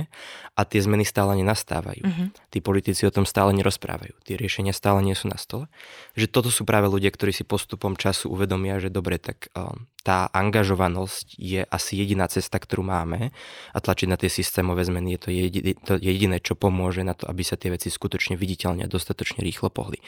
a 0.53 0.61
tie 0.61 0.79
zmeny 0.81 1.01
stále 1.01 1.33
nenastávajú. 1.41 2.05
Mm-hmm. 2.05 2.27
Tí 2.53 2.59
politici 2.61 3.01
o 3.09 3.13
tom 3.13 3.25
stále 3.25 3.49
nerozprávajú. 3.57 4.13
Tie 4.21 4.37
riešenia 4.37 4.77
stále 4.77 5.01
nie 5.01 5.17
sú 5.17 5.25
na 5.25 5.41
stole. 5.41 5.65
Že 6.13 6.29
toto 6.29 6.49
sú 6.53 6.65
práve 6.69 6.85
ľudia, 6.85 7.09
ktorí 7.09 7.33
si 7.33 7.45
postupom 7.45 7.97
času 7.97 8.29
uvedomia, 8.29 8.77
že 8.77 8.93
dobre, 8.93 9.17
tak 9.17 9.49
uh, 9.57 9.73
tá 10.01 10.25
angažovanosť 10.33 11.37
je 11.37 11.61
asi 11.61 11.93
jediná 11.93 12.25
cesta, 12.25 12.57
ktorú 12.57 12.81
máme 12.81 13.29
a 13.71 13.77
tlačiť 13.77 14.07
na 14.09 14.17
tie 14.17 14.33
systémové 14.33 14.81
zmeny 14.81 15.15
je 15.15 15.19
to, 15.21 15.29
jediné, 15.29 15.71
to 15.77 15.93
jediné, 16.01 16.37
čo 16.41 16.57
pomôže 16.57 17.05
na 17.05 17.13
to, 17.13 17.29
aby 17.29 17.45
sa 17.45 17.53
tie 17.53 17.69
veci 17.69 17.93
skutočne 17.93 18.33
viditeľne 18.33 18.85
a 18.85 18.91
dostatočne 18.91 19.45
rýchlo 19.45 19.69
pohli. 19.69 20.01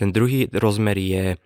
Ten 0.00 0.16
druhý 0.16 0.48
rozmer 0.48 0.96
je 0.96 1.36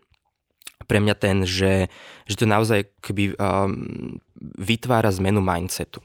pre 0.87 1.03
mňa 1.03 1.15
ten, 1.19 1.43
že, 1.43 1.91
že 2.31 2.35
to 2.39 2.47
naozaj 2.47 2.87
keby, 3.03 3.35
um, 3.35 4.23
vytvára 4.39 5.11
zmenu 5.19 5.43
mindsetu. 5.43 5.99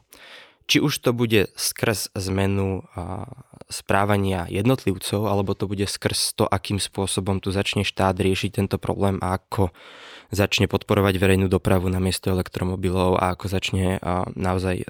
Či 0.65 0.81
už 0.81 0.97
to 1.03 1.13
bude 1.13 1.53
skrz 1.53 2.09
zmenu 2.17 2.81
uh, 2.81 3.27
správania 3.73 4.45
jednotlivcov, 4.53 5.25
alebo 5.25 5.57
to 5.57 5.65
bude 5.65 5.89
skrz 5.89 6.37
to, 6.37 6.45
akým 6.45 6.77
spôsobom 6.77 7.41
tu 7.41 7.49
začne 7.49 7.81
štát 7.81 8.13
riešiť 8.13 8.61
tento 8.61 8.77
problém 8.77 9.17
a 9.25 9.41
ako 9.41 9.73
začne 10.33 10.65
podporovať 10.65 11.21
verejnú 11.21 11.45
dopravu 11.45 11.89
na 11.93 12.01
miesto 12.01 12.33
elektromobilov 12.33 13.21
a 13.21 13.37
ako 13.37 13.45
začne 13.53 14.01
naozaj 14.33 14.81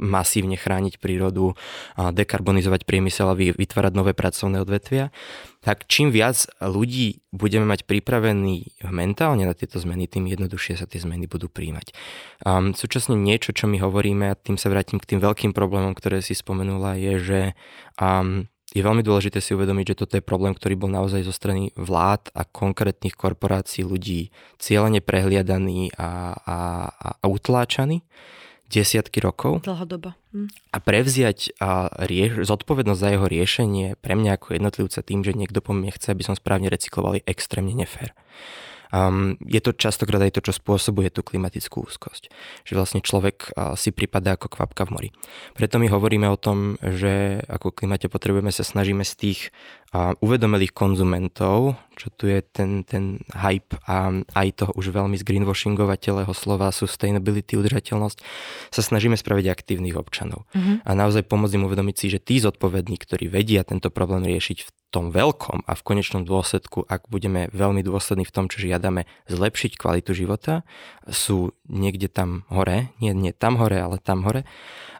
masívne 0.00 0.56
chrániť 0.56 0.96
prírodu, 0.96 1.52
dekarbonizovať 1.96 2.88
priemysel 2.88 3.28
a 3.28 3.36
vytvárať 3.36 3.92
nové 3.92 4.16
pracovné 4.16 4.64
odvetvia, 4.64 5.12
tak 5.60 5.84
čím 5.92 6.08
viac 6.08 6.48
ľudí 6.60 7.20
budeme 7.36 7.68
mať 7.68 7.84
pripravený 7.84 8.80
mentálne 8.88 9.44
na 9.44 9.52
tieto 9.52 9.76
zmeny, 9.76 10.08
tým 10.08 10.24
jednoduchšie 10.24 10.80
sa 10.80 10.88
tie 10.88 11.04
zmeny 11.04 11.28
budú 11.28 11.52
príjmať. 11.52 11.92
Um, 12.48 12.72
súčasne 12.72 13.12
niečo, 13.12 13.52
čo 13.52 13.68
my 13.68 13.76
hovoríme, 13.76 14.32
a 14.32 14.38
tým 14.40 14.56
sa 14.56 14.72
vrátim 14.72 14.96
k 14.96 15.16
tým 15.16 15.20
veľkým 15.20 15.52
problémom, 15.52 15.92
ktoré 15.92 16.24
si 16.24 16.32
spomenula, 16.32 16.96
je, 16.96 17.14
že 17.20 17.40
um, 18.00 18.48
je 18.70 18.80
veľmi 18.80 19.02
dôležité 19.02 19.42
si 19.42 19.52
uvedomiť, 19.52 19.92
že 19.92 19.98
toto 20.06 20.14
je 20.16 20.24
problém, 20.24 20.54
ktorý 20.54 20.78
bol 20.78 20.90
naozaj 20.90 21.26
zo 21.26 21.34
strany 21.34 21.74
vlád 21.74 22.30
a 22.32 22.46
konkrétnych 22.46 23.18
korporácií 23.18 23.82
ľudí 23.82 24.30
cieľene 24.62 25.02
prehliadaný 25.02 25.90
a, 25.98 26.38
a, 26.38 26.58
a 27.20 27.24
utláčaný 27.26 28.06
desiatky 28.70 29.18
rokov. 29.18 29.66
Dlhodobo. 29.66 30.14
Hm. 30.30 30.46
A 30.70 30.78
prevziať 30.78 31.58
a 31.58 31.90
rieš, 32.06 32.46
zodpovednosť 32.46 33.00
za 33.02 33.08
jeho 33.10 33.26
riešenie 33.26 33.98
pre 33.98 34.14
mňa 34.14 34.38
ako 34.38 34.54
jednotlivca 34.54 35.02
tým, 35.02 35.26
že 35.26 35.34
niekto 35.34 35.58
po 35.58 35.74
mne 35.74 35.90
chce, 35.90 36.14
aby 36.14 36.22
som 36.22 36.38
správne 36.38 36.70
recykloval, 36.70 37.18
je 37.18 37.26
extrémne 37.26 37.74
nefér. 37.74 38.14
Um, 38.90 39.38
je 39.46 39.62
to 39.62 39.70
častokrát 39.70 40.18
aj 40.18 40.34
to, 40.34 40.50
čo 40.50 40.58
spôsobuje 40.58 41.14
tú 41.14 41.22
klimatickú 41.22 41.86
úzkosť. 41.86 42.26
Že 42.66 42.72
vlastne 42.74 43.00
človek 43.02 43.54
uh, 43.54 43.78
si 43.78 43.94
pripadá 43.94 44.34
ako 44.34 44.50
kvapka 44.50 44.82
v 44.82 44.90
mori. 44.90 45.08
Preto 45.54 45.78
my 45.78 45.86
hovoríme 45.86 46.26
o 46.26 46.34
tom, 46.34 46.74
že 46.82 47.38
ako 47.46 47.70
klimate 47.70 48.10
potrebujeme 48.10 48.50
sa 48.50 48.66
snažíme 48.66 49.06
z 49.06 49.14
tých 49.14 49.40
uh, 49.90 50.14
uvedomelých 50.22 50.70
konzumentov, 50.70 51.74
čo 51.98 52.08
tu 52.14 52.30
je 52.30 52.40
ten, 52.40 52.86
ten 52.86 53.20
hype 53.34 53.76
a 53.84 54.24
aj 54.32 54.48
toho 54.64 54.72
už 54.78 54.94
veľmi 54.94 55.20
zgreenwashingovateľého 55.20 56.32
slova 56.32 56.72
sustainability, 56.72 57.60
udržateľnosť, 57.60 58.18
sa 58.72 58.82
snažíme 58.82 59.18
spraviť 59.18 59.46
aktívnych 59.52 59.98
občanov. 59.98 60.48
Uh-huh. 60.54 60.80
A 60.86 60.90
naozaj 60.96 61.28
pomôcť 61.28 61.60
im 61.60 61.66
uvedomiť 61.68 61.96
si, 61.98 62.06
že 62.08 62.22
tí 62.22 62.40
zodpovední, 62.40 62.96
ktorí 62.96 63.28
vedia 63.28 63.66
tento 63.66 63.92
problém 63.92 64.24
riešiť 64.24 64.58
v 64.64 64.70
tom 64.90 65.12
veľkom 65.12 65.68
a 65.68 65.72
v 65.76 65.84
konečnom 65.86 66.24
dôsledku, 66.26 66.88
ak 66.88 67.06
budeme 67.12 67.52
veľmi 67.52 67.84
dôslední 67.84 68.24
v 68.26 68.34
tom, 68.34 68.46
čo 68.50 68.64
žiadame, 68.64 69.06
zlepšiť 69.30 69.78
kvalitu 69.78 70.16
života, 70.16 70.66
sú 71.06 71.54
niekde 71.68 72.10
tam 72.10 72.48
hore, 72.50 72.90
nie, 72.98 73.14
nie 73.14 73.30
tam 73.30 73.60
hore, 73.60 73.78
ale 73.78 74.02
tam 74.02 74.26
hore 74.26 74.42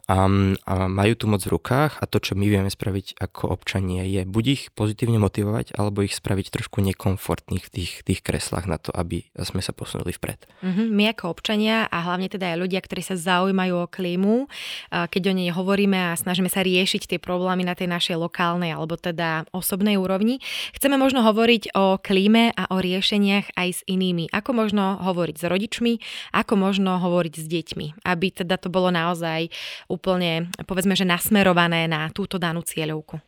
a, 0.07 0.25
a 0.65 0.73
majú 0.87 1.13
tu 1.17 1.25
moc 1.29 1.41
v 1.43 1.53
rukách 1.53 2.01
a 2.01 2.05
to, 2.09 2.17
čo 2.21 2.33
my 2.33 2.45
vieme 2.47 2.69
spraviť 2.71 3.21
ako 3.21 3.53
občanie, 3.53 4.07
je 4.09 4.21
buď 4.25 4.45
ich 4.47 4.63
pozitívne 4.73 5.21
motivovať, 5.21 5.77
alebo 5.77 6.01
ich 6.01 6.15
spraviť 6.15 6.49
trošku 6.53 6.81
nekomfortných 6.81 7.63
v 7.67 7.71
tých, 7.71 7.91
tých 8.05 8.21
kreslách 8.25 8.65
na 8.65 8.77
to, 8.81 8.89
aby 8.93 9.27
sme 9.41 9.61
sa 9.61 9.73
posunuli 9.75 10.13
vpred. 10.15 10.45
Mm-hmm. 10.61 10.87
My 10.91 11.03
ako 11.13 11.25
občania 11.31 11.85
a 11.87 11.97
hlavne 12.05 12.31
teda 12.31 12.55
aj 12.55 12.57
ľudia, 12.61 12.79
ktorí 12.81 13.01
sa 13.05 13.15
zaujímajú 13.19 13.73
o 13.77 13.87
klímu, 13.89 14.47
keď 14.89 15.23
o 15.29 15.33
nej 15.35 15.49
hovoríme 15.53 16.11
a 16.11 16.17
snažíme 16.17 16.49
sa 16.49 16.61
riešiť 16.65 17.15
tie 17.15 17.19
problémy 17.21 17.65
na 17.65 17.75
tej 17.77 17.89
našej 17.91 18.17
lokálnej 18.17 18.73
alebo 18.75 18.95
teda 18.97 19.49
osobnej 19.55 19.97
úrovni, 19.97 20.39
chceme 20.75 20.95
možno 20.95 21.23
hovoriť 21.25 21.75
o 21.75 21.97
klíme 22.01 22.53
a 22.55 22.63
o 22.71 22.77
riešeniach 22.79 23.57
aj 23.57 23.69
s 23.69 23.81
inými. 23.87 24.29
Ako 24.31 24.53
možno 24.53 24.99
hovoriť 25.01 25.35
s 25.37 25.45
rodičmi, 25.47 25.93
ako 26.35 26.53
možno 26.55 26.99
hovoriť 26.99 27.33
s 27.37 27.45
deťmi, 27.47 28.05
aby 28.05 28.27
teda 28.31 28.57
to 28.61 28.71
bolo 28.71 28.93
naozaj 28.93 29.49
úplne, 29.91 30.47
povedzme, 30.63 30.95
že 30.95 31.03
nasmerované 31.03 31.91
na 31.91 32.07
túto 32.15 32.39
danú 32.39 32.63
cieľovku? 32.63 33.19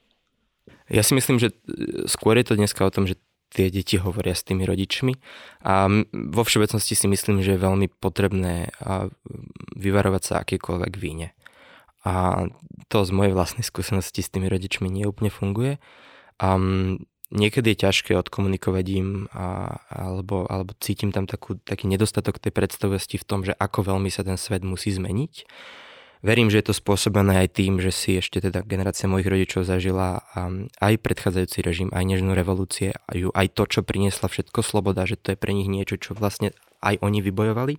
Ja 0.87 1.03
si 1.03 1.15
myslím, 1.15 1.39
že 1.39 1.51
skôr 2.07 2.39
je 2.39 2.47
to 2.47 2.55
dneska 2.55 2.87
o 2.87 2.93
tom, 2.93 3.03
že 3.03 3.19
tie 3.53 3.69
deti 3.69 4.01
hovoria 4.01 4.33
s 4.33 4.41
tými 4.41 4.65
rodičmi 4.65 5.13
a 5.61 5.85
vo 6.09 6.41
všeobecnosti 6.41 6.97
si 6.97 7.05
myslím, 7.05 7.45
že 7.45 7.53
je 7.53 7.61
veľmi 7.61 7.87
potrebné 8.01 8.73
vyvarovať 9.77 10.23
sa 10.25 10.33
akékoľvek 10.41 10.93
víne. 10.97 11.37
A 12.03 12.47
to 12.89 13.05
z 13.05 13.11
mojej 13.15 13.31
vlastnej 13.31 13.63
skúsenosti 13.63 14.25
s 14.25 14.33
tými 14.33 14.49
rodičmi 14.49 14.89
nie 14.91 15.07
úplne 15.07 15.31
funguje. 15.31 15.79
A 16.41 16.59
niekedy 17.31 17.77
je 17.77 17.81
ťažké 17.87 18.11
odkomunikovať 18.19 18.85
im 18.99 19.09
a, 19.31 19.79
alebo, 19.87 20.49
alebo 20.49 20.75
cítim 20.83 21.15
tam 21.15 21.29
takú, 21.29 21.55
taký 21.61 21.87
nedostatok 21.87 22.41
tej 22.43 22.51
predstavosti 22.51 23.15
v 23.21 23.27
tom, 23.27 23.45
že 23.47 23.55
ako 23.55 23.95
veľmi 23.95 24.11
sa 24.11 24.25
ten 24.27 24.35
svet 24.35 24.65
musí 24.65 24.91
zmeniť 24.91 25.33
Verím, 26.23 26.47
že 26.47 26.63
je 26.63 26.71
to 26.71 26.79
spôsobené 26.79 27.43
aj 27.43 27.59
tým, 27.59 27.83
že 27.83 27.91
si 27.91 28.15
ešte 28.15 28.39
teda 28.39 28.63
generácia 28.63 29.11
mojich 29.11 29.27
rodičov 29.27 29.67
zažila 29.67 30.23
um, 30.31 30.71
aj 30.79 31.03
predchádzajúci 31.03 31.59
režim, 31.59 31.89
aj 31.91 32.03
nežnú 32.07 32.31
revolúcie, 32.31 32.95
aj, 33.11 33.47
to, 33.51 33.67
čo 33.67 33.83
priniesla 33.83 34.31
všetko 34.31 34.63
sloboda, 34.63 35.03
že 35.03 35.19
to 35.19 35.35
je 35.35 35.37
pre 35.37 35.51
nich 35.51 35.67
niečo, 35.67 35.99
čo 35.99 36.15
vlastne 36.15 36.55
aj 36.79 37.03
oni 37.03 37.19
vybojovali. 37.19 37.75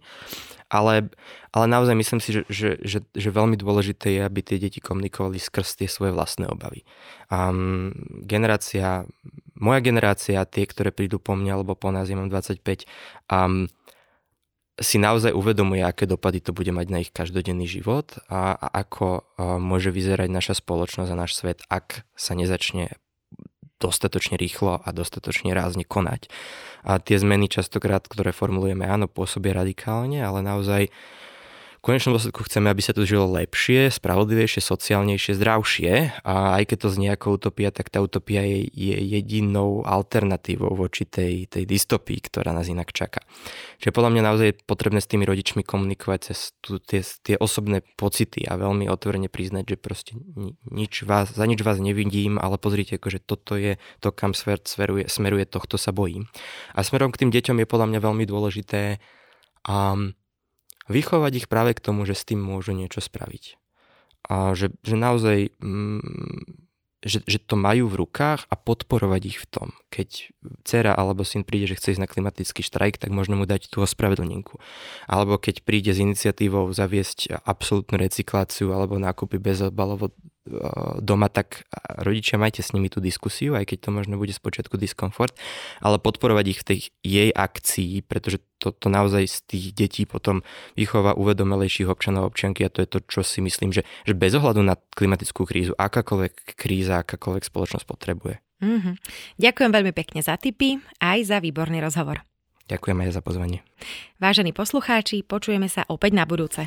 Ale, 0.68 1.08
ale 1.56 1.66
naozaj 1.70 1.96
myslím 1.96 2.20
si, 2.20 2.36
že, 2.36 2.42
že, 2.52 2.70
že, 2.84 2.98
že 3.16 3.28
veľmi 3.32 3.56
dôležité 3.56 4.20
je, 4.20 4.20
aby 4.20 4.40
tie 4.44 4.60
deti 4.60 4.80
komunikovali 4.80 5.40
skrz 5.40 5.80
tie 5.80 5.88
svoje 5.88 6.12
vlastné 6.12 6.44
obavy. 6.44 6.84
Um, 7.32 7.96
generácia, 8.28 9.08
moja 9.56 9.80
generácia, 9.80 10.44
tie, 10.44 10.68
ktoré 10.68 10.92
prídu 10.92 11.16
po 11.16 11.32
mne 11.32 11.60
alebo 11.60 11.72
po 11.72 11.88
nás, 11.88 12.12
ja 12.12 12.16
mám 12.20 12.28
25, 12.28 12.60
um, 13.32 13.72
si 14.74 14.98
naozaj 14.98 15.30
uvedomuje, 15.30 15.86
aké 15.86 16.10
dopady 16.10 16.42
to 16.42 16.50
bude 16.50 16.70
mať 16.74 16.86
na 16.90 16.98
ich 16.98 17.14
každodenný 17.14 17.70
život 17.70 18.18
a, 18.26 18.58
a 18.58 18.66
ako 18.82 19.22
môže 19.62 19.94
vyzerať 19.94 20.26
naša 20.26 20.58
spoločnosť 20.58 21.10
a 21.14 21.20
náš 21.20 21.38
svet, 21.38 21.62
ak 21.70 22.02
sa 22.18 22.34
nezačne 22.34 22.98
dostatočne 23.78 24.34
rýchlo 24.34 24.80
a 24.80 24.88
dostatočne 24.90 25.52
rázne 25.54 25.84
konať. 25.86 26.26
A 26.82 26.98
tie 26.98 27.20
zmeny 27.20 27.46
častokrát, 27.46 28.02
ktoré 28.06 28.32
formulujeme, 28.32 28.86
áno, 28.86 29.06
pôsobia 29.06 29.54
radikálne, 29.54 30.24
ale 30.24 30.40
naozaj 30.40 30.88
konečnom 31.84 32.16
dôsledku 32.16 32.48
chceme, 32.48 32.72
aby 32.72 32.80
sa 32.80 32.96
tu 32.96 33.04
žilo 33.04 33.28
lepšie, 33.28 33.92
spravodlivejšie, 33.92 34.64
sociálnejšie, 34.64 35.36
zdravšie 35.36 35.92
a 36.24 36.56
aj 36.56 36.72
keď 36.72 36.78
to 36.80 36.88
znie 36.88 37.12
ako 37.12 37.36
utopia, 37.36 37.68
tak 37.68 37.92
tá 37.92 38.00
utopia 38.00 38.40
je, 38.40 38.64
je 38.72 38.96
jedinou 38.96 39.84
alternatívou 39.84 40.72
voči 40.72 41.04
tej, 41.04 41.44
tej 41.44 41.68
dystopii, 41.68 42.24
ktorá 42.24 42.56
nás 42.56 42.72
inak 42.72 42.88
čaká. 42.96 43.20
Čiže 43.84 43.92
podľa 43.92 44.10
mňa 44.16 44.22
naozaj 44.24 44.46
je 44.48 44.60
potrebné 44.64 45.04
s 45.04 45.10
tými 45.12 45.28
rodičmi 45.28 45.60
komunikovať 45.60 46.32
cez 46.32 46.56
tu, 46.64 46.80
tie, 46.80 47.04
tie 47.04 47.36
osobné 47.36 47.84
pocity 48.00 48.48
a 48.48 48.56
veľmi 48.56 48.88
otvorene 48.88 49.28
priznať, 49.28 49.64
že 49.68 49.76
proste 49.76 50.12
nič 50.72 51.04
vás, 51.04 51.36
za 51.36 51.44
nič 51.44 51.60
vás 51.60 51.84
nevidím, 51.84 52.40
ale 52.40 52.56
pozrite, 52.56 52.96
akože 52.96 53.20
toto 53.20 53.60
je 53.60 53.76
to, 54.00 54.08
kam 54.08 54.32
svet 54.32 54.64
smeruje, 54.64 55.04
smeruje, 55.12 55.44
tohto 55.44 55.76
sa 55.76 55.92
bojím. 55.92 56.32
A 56.72 56.80
smerom 56.80 57.12
k 57.12 57.20
tým 57.20 57.30
deťom 57.30 57.60
je 57.60 57.68
podľa 57.68 57.92
mňa 57.92 58.00
veľmi 58.00 58.24
dôležité 58.24 59.04
um, 59.68 60.16
vychovať 60.88 61.32
ich 61.44 61.46
práve 61.50 61.72
k 61.76 61.84
tomu, 61.84 62.04
že 62.04 62.16
s 62.16 62.26
tým 62.26 62.40
môžu 62.40 62.76
niečo 62.76 63.00
spraviť. 63.00 63.56
A 64.24 64.56
že, 64.56 64.72
že 64.80 64.96
naozaj, 64.96 65.52
mm, 65.60 66.64
že, 67.04 67.20
že 67.28 67.38
to 67.44 67.60
majú 67.60 67.92
v 67.92 68.00
rukách 68.00 68.48
a 68.48 68.54
podporovať 68.56 69.22
ich 69.28 69.38
v 69.44 69.46
tom. 69.52 69.68
Keď 69.92 70.32
dcera 70.64 70.96
alebo 70.96 71.20
syn 71.28 71.44
príde, 71.44 71.68
že 71.68 71.76
chce 71.76 71.96
ísť 71.96 72.02
na 72.02 72.08
klimatický 72.08 72.64
štrajk, 72.64 72.96
tak 72.96 73.12
možno 73.12 73.36
mu 73.36 73.44
dať 73.44 73.68
tú 73.68 73.84
ospravedlninku. 73.84 74.56
Alebo 75.04 75.36
keď 75.36 75.60
príde 75.60 75.92
s 75.92 76.00
iniciatívou 76.00 76.72
zaviesť 76.72 77.44
absolútnu 77.44 78.00
recykláciu 78.00 78.72
alebo 78.72 78.96
nákupy 78.96 79.36
bez 79.36 79.60
odbalovo 79.60 80.16
doma, 81.00 81.32
tak 81.32 81.64
rodičia 82.04 82.36
majte 82.36 82.60
s 82.60 82.76
nimi 82.76 82.92
tú 82.92 83.00
diskusiu, 83.00 83.56
aj 83.56 83.64
keď 83.64 83.88
to 83.88 83.90
možno 83.96 84.20
bude 84.20 84.32
spočiatku 84.32 84.76
diskomfort, 84.76 85.32
ale 85.80 85.96
podporovať 85.96 86.44
ich 86.52 86.60
v 86.60 86.66
tej 86.68 86.78
jej 87.00 87.30
akcii, 87.32 88.04
pretože 88.04 88.44
to, 88.64 88.72
to 88.72 88.88
naozaj 88.88 89.28
z 89.28 89.38
tých 89.44 89.66
detí 89.76 90.02
potom 90.08 90.40
vychová 90.72 91.12
uvedomelejších 91.12 91.92
občanov 91.92 92.24
a 92.24 92.28
občianky 92.32 92.64
a 92.64 92.72
to 92.72 92.80
je 92.80 92.88
to, 92.88 92.98
čo 93.04 93.20
si 93.20 93.44
myslím, 93.44 93.76
že, 93.76 93.84
že 94.08 94.16
bez 94.16 94.32
ohľadu 94.32 94.64
na 94.64 94.80
klimatickú 94.96 95.44
krízu, 95.44 95.76
akákoľvek 95.76 96.56
kríza, 96.56 97.04
akákoľvek 97.04 97.44
spoločnosť 97.44 97.84
potrebuje. 97.84 98.40
Mm-hmm. 98.64 98.94
Ďakujem 99.36 99.70
veľmi 99.70 99.92
pekne 99.92 100.24
za 100.24 100.40
tipy 100.40 100.80
aj 100.96 101.28
za 101.28 101.36
výborný 101.44 101.84
rozhovor. 101.84 102.24
Ďakujem 102.64 102.96
aj 103.04 103.10
za 103.12 103.20
pozvanie. 103.20 103.60
Vážení 104.16 104.56
poslucháči, 104.56 105.20
počujeme 105.20 105.68
sa 105.68 105.84
opäť 105.84 106.16
na 106.16 106.24
budúce. 106.24 106.64